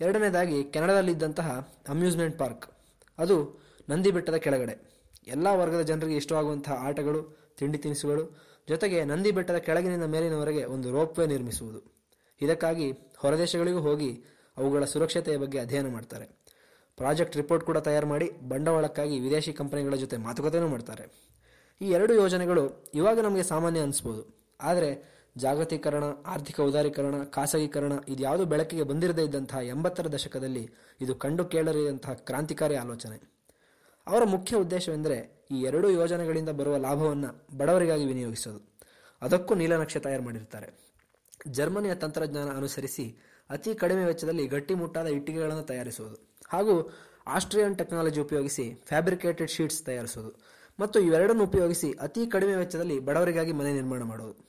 ಎರಡನೇದಾಗಿ, 0.02 0.64
ಕೆನಡಾದಲ್ಲಿದ್ದಂತಹ 0.64 1.70
ಅಮ್ಯೂಸ್ಮೆಂಟ್ 1.90 2.40
ಪಾರ್ಕ್. 2.40 2.66
ಅದು 3.18 3.60
ನಂದಿ 3.90 4.12
ಬೆಟ್ಟದ 4.12 4.36
ಕೆಳಗಡೆ. 4.36 4.98
ಎಲ್ಲ 5.28 5.48
ವರ್ಗದ 5.48 5.82
ಜನರಿಗೆ 5.82 6.16
ಇಷ್ಟವಾಗುವಂತಹ 6.16 6.72
ಆಟಗಳು, 6.72 7.38
ತಿಂಡಿ 7.58 7.78
ತಿನಿಸುಗಳು, 7.78 8.48
ಜೊತೆಗೆ 8.68 9.06
ನಂದಿ 9.06 9.32
ಬೆಟ್ಟದ 9.32 9.56
ಕೆಳಗಿನಿಂದ 9.56 10.04
ಮೇಲಿನವರೆಗೆ 10.04 10.66
ಒಂದು 10.66 10.92
ರೋಪ್ವೇ 10.92 11.26
ನಿರ್ಮಿಸುವುದು. 11.26 11.82
ಇದಕ್ಕಾಗಿ 12.42 12.92
ಹೊರದೇಶಗಳಿಗೂ 13.18 13.80
ಹೋಗಿ 13.80 14.24
ಅವುಗಳ 14.58 14.84
ಸುರಕ್ಷತೆಯ 14.84 15.38
ಬಗ್ಗೆ 15.38 15.60
ಅಧ್ಯಯನ 15.60 15.92
ಮಾಡ್ತಾರೆ. 15.92 16.26
ಪ್ರಾಜೆಕ್ಟ್ 16.98 17.38
ರಿಪೋರ್ಟ್ 17.38 17.66
ಕೂಡ 17.66 17.78
ತಯಾರು 17.78 18.08
ಮಾಡಿ 18.08 18.32
ಬಂಡವಾಳಕ್ಕಾಗಿ 18.50 19.20
ವಿದೇಶಿ 19.20 19.54
ಕಂಪನಿಗಳ 19.54 19.96
ಜೊತೆ 19.96 20.18
ಮಾತುಕತೆಯೂ 20.18 20.68
ಮಾಡ್ತಾರೆ. 20.68 21.37
ಈ 21.82 21.90
ಎರಡು 21.90 22.14
ಯೋಜನೆಗಳು 22.14 22.92
ಇವಾಗ 22.94 23.20
ನಮಗೆ 23.20 23.44
ಸಾಮಾನ್ಯ 23.44 23.80
ಅನಿಸ್ಬೋದು. 23.80 24.22
ಆದರೆ 24.62 24.90
ಜಾಗತೀಕರಣ, 25.38 26.04
ಆರ್ಥಿಕ 26.26 26.60
ಉದಾರೀಕರಣ, 26.60 27.24
ಖಾಸಗೀಕರಣ 27.24 27.92
ಇದ್ಯಾವುದು 28.08 28.46
ಬೆಳಕಿಗೆ 28.46 28.84
ಬಂದಿರದೇ 28.84 29.24
ಇದ್ದಂತಹ 29.24 29.58
ಎಂಬತ್ತರ 29.58 30.08
ದಶಕದಲ್ಲಿ 30.08 30.70
ಇದು 31.02 31.16
ಕಂಡು 31.16 31.46
ಕೇಳರಿದಂತಹ 31.46 32.14
ಕ್ರಾಂತಿಕಾರಿ 32.14 32.76
ಆಲೋಚನೆ. 32.76 33.18
ಅವರ 34.08 34.24
ಮುಖ್ಯ 34.24 34.58
ಉದ್ದೇಶವೆಂದರೆ 34.58 35.48
ಈ 35.52 35.62
ಎರಡೂ 35.62 35.90
ಯೋಜನೆಗಳಿಂದ 35.90 36.50
ಬರುವ 36.50 36.78
ಲಾಭವನ್ನು 36.78 37.58
ಬಡವರಿಗಾಗಿ 37.58 38.06
ವಿನಿಯೋಗಿಸೋದು. 38.06 38.78
ಅದಕ್ಕೂ 39.22 39.56
ನೀಲನಕ್ಷೆ 39.56 40.00
ತಯಾರು 40.00 40.24
ಮಾಡಿರ್ತಾರೆ. 40.24 40.68
ಜರ್ಮನಿಯ 41.48 41.96
ತಂತ್ರಜ್ಞಾನ 41.96 42.50
ಅನುಸರಿಸಿ 42.56 43.18
ಅತಿ 43.50 43.76
ಕಡಿಮೆ 43.76 44.04
ವೆಚ್ಚದಲ್ಲಿ 44.06 44.48
ಗಟ್ಟಿಮುಟ್ಟಾದ 44.48 45.08
ಇಟ್ಟಿಗೆಗಳನ್ನು 45.08 45.64
ತಯಾರಿಸುವುದು 45.64 46.38
ಹಾಗೂ 46.50 46.92
ಆಸ್ಟ್ರಿಯನ್ 47.28 47.78
ಟೆಕ್ನಾಲಜಿ 47.78 48.20
ಉಪಯೋಗಿಸಿ 48.22 48.84
ಫ್ಯಾಬ್ರಿಕೇಟೆಡ್ 48.88 49.52
ಶೀಟ್ಸ್ 49.52 49.84
ತಯಾರಿಸುವುದು 49.84 50.57
ಮತ್ತು 50.80 51.00
ಇವೆರಡನ್ನು 51.00 51.44
ಉಪಯೋಗಿಸಿ 51.44 51.92
ಅತಿ 51.92 52.28
ಕಡಿಮೆ 52.28 52.56
ವೆಚ್ಚದಲ್ಲಿ 52.56 53.00
ಬಡವರಿಗಾಗಿ 53.00 53.52
ಮನೆ 53.52 53.74
ನಿರ್ಮಾಣ 53.74 54.04
ಮಾಡುವುದು. 54.04 54.42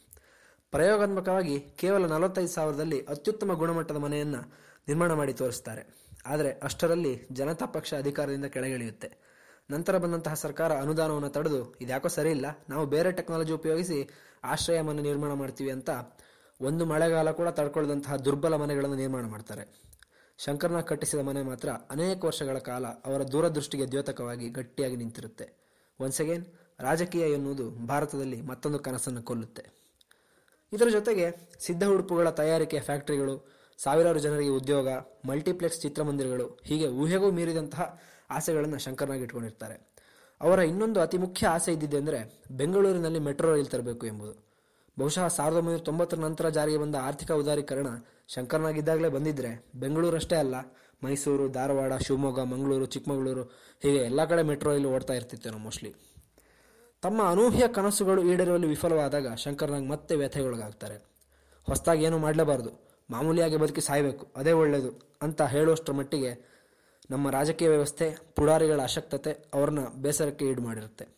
ಪ್ರಯೋಗಾತ್ಮಕವಾಗಿ 0.73 1.61
ಕೇವಲ 1.61 2.07
ನಲವತ್ತೈದು 2.07 2.49
ಸಾವಿರದಲ್ಲಿ 2.49 2.99
ಅತ್ಯುತ್ತಮ 3.01 3.53
ಗುಣಮಟ್ಟದ 3.53 3.97
ಮನೆಯನ್ನು 3.97 4.41
ನಿರ್ಮಾಣ 4.89 5.13
ಮಾಡಿ 5.13 5.33
ತೋರಿಸ್ತಾರೆ. 5.33 5.83
ಆದರೆ 6.27 6.51
ಅಷ್ಟರಲ್ಲಿ 6.63 7.29
ಜನತಾ 7.33 7.67
ಪಕ್ಷ 7.67 7.95
ಅಧಿಕಾರದಿಂದ 7.95 8.45
ಕೆಳಗಿಳಿಯುತ್ತೆ. 8.45 9.09
ನಂತರ 9.71 9.99
ಬಂದಂತಹ 9.99 10.35
ಸರ್ಕಾರ 10.35 10.73
ಅನುದಾನವನ್ನು 10.73 11.29
ತಡೆದು, 11.29 11.61
ಇದ್ಯಾಕೋ 11.81 12.09
ಸರಿ 12.09 12.31
ಇಲ್ಲ 12.31 12.47
ನಾವು 12.69 12.87
ಬೇರೆ 12.87 13.13
ಟೆಕ್ನಾಲಜಿ 13.13 13.53
ಉಪಯೋಗಿಸಿ 13.53 13.99
ಆಶ್ರಯ 14.45 14.81
ಮನೆ 14.81 15.03
ನಿರ್ಮಾಣ 15.03 15.33
ಮಾಡ್ತೀವಿ 15.33 15.71
ಅಂತ 15.71 15.91
ಒಂದು 16.61 16.85
ಮಳೆಗಾಲ 16.87 17.31
ಕೂಡ 17.31 17.49
ತಡ್ಕೊಳ್ಳದಂತಹ 17.49 18.17
ದುರ್ಬಲ 18.17 18.55
ಮನೆಗಳನ್ನು 18.55 18.97
ನಿರ್ಮಾಣ 18.97 19.27
ಮಾಡ್ತಾರೆ. 19.27 19.65
ಶಂಕರ್ನಾಗ್ 20.39 20.89
ಕಟ್ಟಿಸಿದ 20.89 21.21
ಮನೆ 21.21 21.43
ಮಾತ್ರ 21.43 21.69
ಅನೇಕ 21.91 22.25
ವರ್ಷಗಳ 22.25 22.59
ಕಾಲ 22.59 22.87
ಅವರ 22.87 23.23
ದೂರದೃಷ್ಟಿಗೆ 23.23 23.87
ದ್ಯೋತಕವಾಗಿ 23.87 24.49
ಗಟ್ಟಿಯಾಗಿ 24.49 24.97
ನಿಂತಿರುತ್ತೆ. 24.97 25.68
ಒನ್ಸ್ 26.01 26.21
ಅಗೇನ್ 26.21 26.45
ರಾಜಕೀಯ 26.81 27.25
ಎನ್ನುವುದು 27.33 27.71
ಭಾರತದಲ್ಲಿ 27.87 28.41
ಮತ್ತೊಂದು 28.41 28.79
ಕನಸನ್ನು 28.79 29.23
ಕೊಲ್ಲುತ್ತೆ. 29.23 29.63
ಇದರ 30.73 30.89
ಜೊತೆಗೆ 30.89 31.27
ಸಿದ್ಧ 31.59 31.85
ಉಡುಪುಗಳ 31.85 32.31
ತಯಾರಿಕೆಯ 32.31 32.81
ಫ್ಯಾಕ್ಟರಿಗಳು, 32.81 33.35
ಸಾವಿರಾರು 33.79 34.19
ಜನರಿಗೆ 34.19 34.51
ಉದ್ಯೋಗ, 34.51 34.89
ಮಲ್ಟಿಪ್ಲೆಕ್ಸ್ 35.29 35.81
ಚಿತ್ರಮಂದಿರಗಳು, 35.81 36.59
ಹೀಗೆ 36.65 36.89
ಊಹೆಗೂ 36.89 37.31
ಮೀರಿದಂತಹ 37.31 38.01
ಆಸೆಗಳನ್ನು 38.31 38.79
ಶಂಕರ್ನಾಗಿ 38.79 39.23
ಇಟ್ಕೊಂಡಿರ್ತಾರೆ. 39.23 39.77
ಅವರ 40.41 40.59
ಇನ್ನೊಂದು 40.59 41.01
ಅತಿ 41.01 41.19
ಮುಖ್ಯ 41.19 41.47
ಆಸೆ 41.47 41.73
ಇದ್ದಿದ್ದೆಂದರೆ 41.73 42.47
ಬೆಂಗಳೂರಿನಲ್ಲಿ 42.51 43.19
ಮೆಟ್ರೋ 43.19 43.55
ರೈಲ್ 43.55 43.67
ತರಬೇಕು 43.67 44.07
ಎಂಬುದು. 44.07 44.35
ಬಹುಶಃ 44.99 45.27
ಸಾವಿರದ 45.29 45.57
ಒಂಬೈನೂರ 45.57 45.81
ತೊಂಬತ್ತರ 45.81 46.19
ನಂತರ 46.21 46.49
ಜಾರಿಗೆ 46.49 46.79
ಬಂದ 46.79 46.95
ಆರ್ಥಿಕ 46.95 47.31
ಉದಾರೀಕರಣ 47.33 47.87
ಶಂಕರ್ನಾಗಿದ್ದಾಗಲೇ 48.29 49.09
ಬಂದಿದ್ದರೆ 49.09 49.71
ಬೆಂಗಳೂರಷ್ಟೇ 49.75 50.37
ಅಲ್ಲ 50.37 50.55
ಮೈಸೂರು, 51.05 51.49
ಧಾರವಾಡ, 51.49 51.93
ಶಿವಮೊಗ್ಗ, 51.93 52.41
ಮಂಗಳೂರು, 52.41 52.87
ಚಿಕ್ಕಮಗಳೂರು, 52.87 53.43
ಹೀಗೆ 53.83 53.99
ಎಲ್ಲ 53.99 54.25
ಕಡೆ 54.25 54.43
ಮೆಟ್ರೋ 54.43 54.73
ಇಲ್ಲಿ 54.73 54.89
ಓಡ್ತಾ 54.89 55.15
ಇರ್ತಿತ್ತೇನೋ 55.15 55.59
ಮೋಸ್ಟ್ಲಿ 55.59 55.95
ತಮ್ಮ 57.03 57.23
ಅನೂಹ್ಯ 57.23 57.69
ಕನಸುಗಳು 57.69 58.25
ಈಡೇರುವಲ್ಲಿ 58.25 58.67
ವಿಫಲವಾದಾಗ 58.67 59.35
ಶಂಕರ್ನಾಗ್ 59.35 59.89
ಮತ್ತೆ 59.89 60.17
ವ್ಯಥೆಗೊಳಗಾಗ್ತಾರೆ. 60.17 60.95
ಹೊಸದಾಗಿ 61.65 62.05
ಏನೂ 62.05 62.19
ಮಾಡಲೇಬಾರದು. 62.19 62.89
ಮಾಮೂಲಿಯಾಗಿ 63.11 63.57
ಬದುಕಿ 63.57 63.81
ಸಾಯಬೇಕು. 63.81 64.29
ಅದೇ 64.37 64.53
ಒಳ್ಳೆಯದು 64.53 65.09
ಅಂತ 65.23 65.43
ಹೇಳುವಷ್ಟರ 65.43 65.93
ಮಟ್ಟಿಗೆ 65.93 66.49
ನಮ್ಮ 67.11 67.31
ರಾಜಕೀಯ 67.31 67.69
ವ್ಯವಸ್ಥೆ, 67.69 68.17
ಪುಡಾರಿಗಳ 68.37 68.83
ಅಶಕ್ತತೆ 68.83 69.51
ಅವ್ರನ್ನ 69.55 69.79
ಬೇಸರಕ್ಕೆ 69.97 70.45
ಈಡು 70.45 70.63
ಮಾಡಿರುತ್ತೆ. 70.63 71.09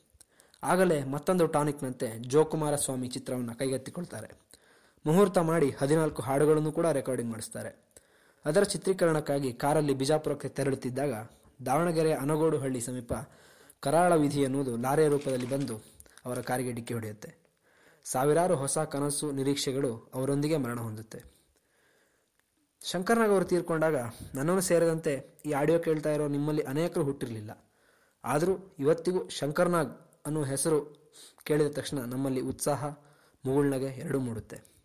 ಆಗಲೇ 0.63 1.05
ಮತ್ತೊಂದು 1.05 1.47
ಟಾನಿಕ್ನಂತೆ 1.47 2.19
ಜೋಕುಮಾರ 2.19 2.77
ಸ್ವಾಮಿ 2.77 3.09
ಚಿತ್ರವನ್ನು 3.09 3.55
ಕೈಗೆತ್ತಿಕೊಳ್ತಾರೆ. 3.55 4.31
ಮುಹೂರ್ತ 5.07 5.39
ಮಾಡಿ 5.39 5.71
ಹದಿನಾಲ್ಕು 5.71 6.23
ಹಾಡುಗಳನ್ನು 6.23 6.73
ಕೂಡ 6.73 6.87
ರೆಕಾರ್ಡಿಂಗ್ 6.87 7.31
ಮಾಡಿಸ್ತಾರೆ. 7.31 7.90
ಅದರ 8.45 8.63
ಚಿತ್ರೀಕರಣಕ್ಕಾಗಿ 8.63 9.53
ಕಾರಲ್ಲಿ 9.53 9.95
ಬಿಜಾಪುರಕ್ಕೆ 9.95 10.49
ತೆರಳುತ್ತಿದ್ದಾಗ 10.49 11.13
ದಾವಣಗೆರೆ 11.67 12.13
ಅನಗೋಡು 12.13 12.59
ಹಳ್ಳಿ 12.59 12.81
ಸಮೀಪ 12.81 13.13
ಕರಾಳ 13.81 14.15
ವಿಧಿ 14.15 14.41
ಎನ್ನುವುದು 14.41 14.77
ಲಾರಿಯ 14.77 15.09
ರೂಪದಲ್ಲಿ 15.09 15.49
ಬಂದು 15.49 15.77
ಅವರ 16.25 16.41
ಕಾರಿಗೆ 16.41 16.73
ಡಿಕ್ಕಿ 16.73 16.95
ಹೊಡೆಯುತ್ತೆ. 16.95 17.35
ಸಾವಿರಾರು 18.05 18.57
ಹೊಸ 18.57 18.79
ಕನಸು 18.79 19.33
ನಿರೀಕ್ಷೆಗಳು 19.33 20.11
ಅವರೊಂದಿಗೆ 20.15 20.57
ಮರಣ 20.57 20.81
ಹೊಂದುತ್ತೆ. 20.81 21.25
ಶಂಕರ್ನಾಗ್ 22.85 23.31
ಅವರು 23.31 23.45
ತೀರ್ಕೊಂಡಾಗ 23.45 23.97
ನನ್ನನ್ನು 24.35 24.61
ಸೇರಿದಂತೆ 24.61 25.43
ಈ 25.47 25.53
ಆಡಿಯೋ 25.53 25.79
ಕೇಳ್ತಾ 25.79 26.13
ಇರೋ 26.13 26.29
ನಿಮ್ಮಲ್ಲಿ 26.29 26.63
ಅನೇಕರು 26.63 27.05
ಹುಟ್ಟಿರಲಿಲ್ಲ. 27.05 27.51
ಆದರೂ 28.25 28.77
ಇವತ್ತಿಗೂ 28.79 29.29
ಶಂಕರ್ನಾಗ್ 29.29 30.23
ಅನ್ನೋ 30.27 30.45
ಹೆಸರು 30.45 31.01
ಕೇಳಿದ 31.45 31.67
ತಕ್ಷಣ 31.73 31.99
ನಮ್ಮಲ್ಲಿ 31.99 32.41
ಉತ್ಸಾಹ, 32.41 32.85
ಮುಗುಳ್ನಗೆ 33.45 33.87
ಎರಡೂ 33.87 34.19
ಮೂಡುತ್ತೆ. 34.19 34.80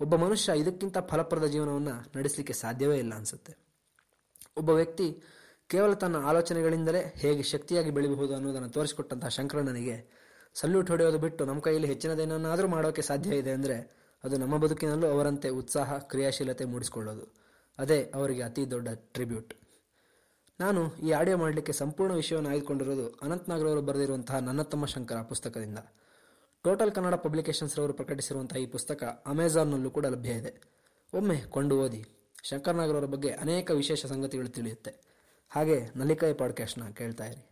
ಒಬ್ಬ 0.00 0.14
ಮನುಷ್ಯ 0.14 0.52
ಇದಕ್ಕಿಂತ 0.58 0.98
ಫಲಪ್ರದ 0.98 1.46
ಜೀವನವನ್ನು 1.46 2.18
ನಡೆಸಲಿಕ್ಕೆ 2.18 2.52
ಸಾಧ್ಯವೇ 2.52 2.98
ಇಲ್ಲ 2.98 3.14
ಅನಿಸುತ್ತೆ. 3.14 3.56
ಒಬ್ಬ 4.56 4.70
ವ್ಯಕ್ತಿ 4.70 5.22
ಕೇವಲ 5.66 5.92
ತನ್ನ 5.92 6.16
ಆಲೋಚನೆಗಳಿಂದಲೇ 6.16 7.14
ಹೇಗೆ 7.16 7.42
ಶಕ್ತಿಯಾಗಿ 7.42 7.90
ಬೆಳೆಯಬಹುದು 7.90 8.34
ಅನ್ನೋದನ್ನು 8.34 8.68
ತೋರಿಸಿಕೊಟ್ಟಂತಹ 8.68 9.28
ಶಂಕರಣ್ಣನಿಗೆ 9.28 10.20
ಸಲ್ಯೂಟ್ 10.54 10.90
ಹೊಡೆಯೋದು 10.90 11.18
ಬಿಟ್ಟು 11.18 11.44
ನಮ್ಮ 11.44 11.60
ಕೈಯಲ್ಲಿ 11.60 11.88
ಹೆಚ್ಚಿನದೇನನ್ನಾದರೂ 11.88 12.68
ಮಾಡೋಕ್ಕೆ 12.68 13.02
ಸಾಧ್ಯ 13.02 13.36
ಇದೆ 13.36 13.50
ಅಂದರೆ 13.50 14.00
ಅದು 14.24 14.36
ನಮ್ಮ 14.36 14.56
ಬದುಕಿನಲ್ಲೂ 14.56 15.06
ಅವರಂತೆ 15.06 15.48
ಉತ್ಸಾಹ, 15.48 15.98
ಕ್ರಿಯಾಶೀಲತೆ 15.98 16.64
ಮೂಡಿಸಿಕೊಳ್ಳೋದು. 16.64 17.34
ಅದೇ 17.78 18.12
ಅವರಿಗೆ 18.14 18.42
ಅತಿ 18.42 18.70
ದೊಡ್ಡ 18.70 18.88
ಟ್ರಿಬ್ಯೂಟ್. 18.88 19.54
ನಾನು 20.60 20.96
ಈ 20.96 21.10
ಆಡಿಯೋ 21.10 21.36
ಮಾಡಲಿಕ್ಕೆ 21.36 21.72
ಸಂಪೂರ್ಣ 21.72 22.14
ವಿಷಯವನ್ನು 22.14 22.50
ಆಯ್ದುಕೊಂಡಿರೋದು 22.50 23.18
ಅನಂತ್ನಾಗ್ರವರು 23.22 23.82
ಬರೆದಿರುವಂತಹ 23.82 24.38
ನನ್ನ 24.38 24.62
ತಮ್ಮ 24.62 24.86
ಶಂಕರ 24.86 25.22
ಪುಸ್ತಕದಿಂದ. 25.22 25.78
ಟೋಟಲ್ 26.64 26.92
ಕನ್ನಡ 26.92 27.14
ಪಬ್ಲಿಕೇಶನ್ಸ್ 27.14 27.76
ರವರು 27.76 27.92
ಪ್ರಕಟಿಸಿರುವಂತಹ 27.92 28.56
ಈ 28.56 28.66
ಪುಸ್ತಕ 28.66 29.22
ಅಮೆಝಾನ್ನಲ್ಲೂ 29.26 29.90
ಕೂಡ 29.90 30.06
ಲಭ್ಯ 30.06 30.30
ಇದೆ. 30.30 30.60
ಒಮ್ಮೆ 31.14 31.36
ಕೊಂಡು 31.36 31.80
ಓದಿ 31.80 32.04
ಶಂಕರ್ನಾಗ್ರವರ 32.42 33.04
ಬಗ್ಗೆ 33.04 33.30
ಅನೇಕ 33.30 33.70
ವಿಶೇಷ 33.70 34.06
ಸಂಗತಿಗಳು 34.06 34.48
ತಿಳಿಯುತ್ತೆ. 34.48 34.94
ಹಾಗೆ 35.48 35.86
ನಲಿಕಾಯಿ 35.96 36.34
ಪಾಡ್ಕಾಸ್ಟ್ನ 36.34 36.90
ಕೇಳ್ತಾ 36.90 37.26
ಇರಿ. 37.26 37.49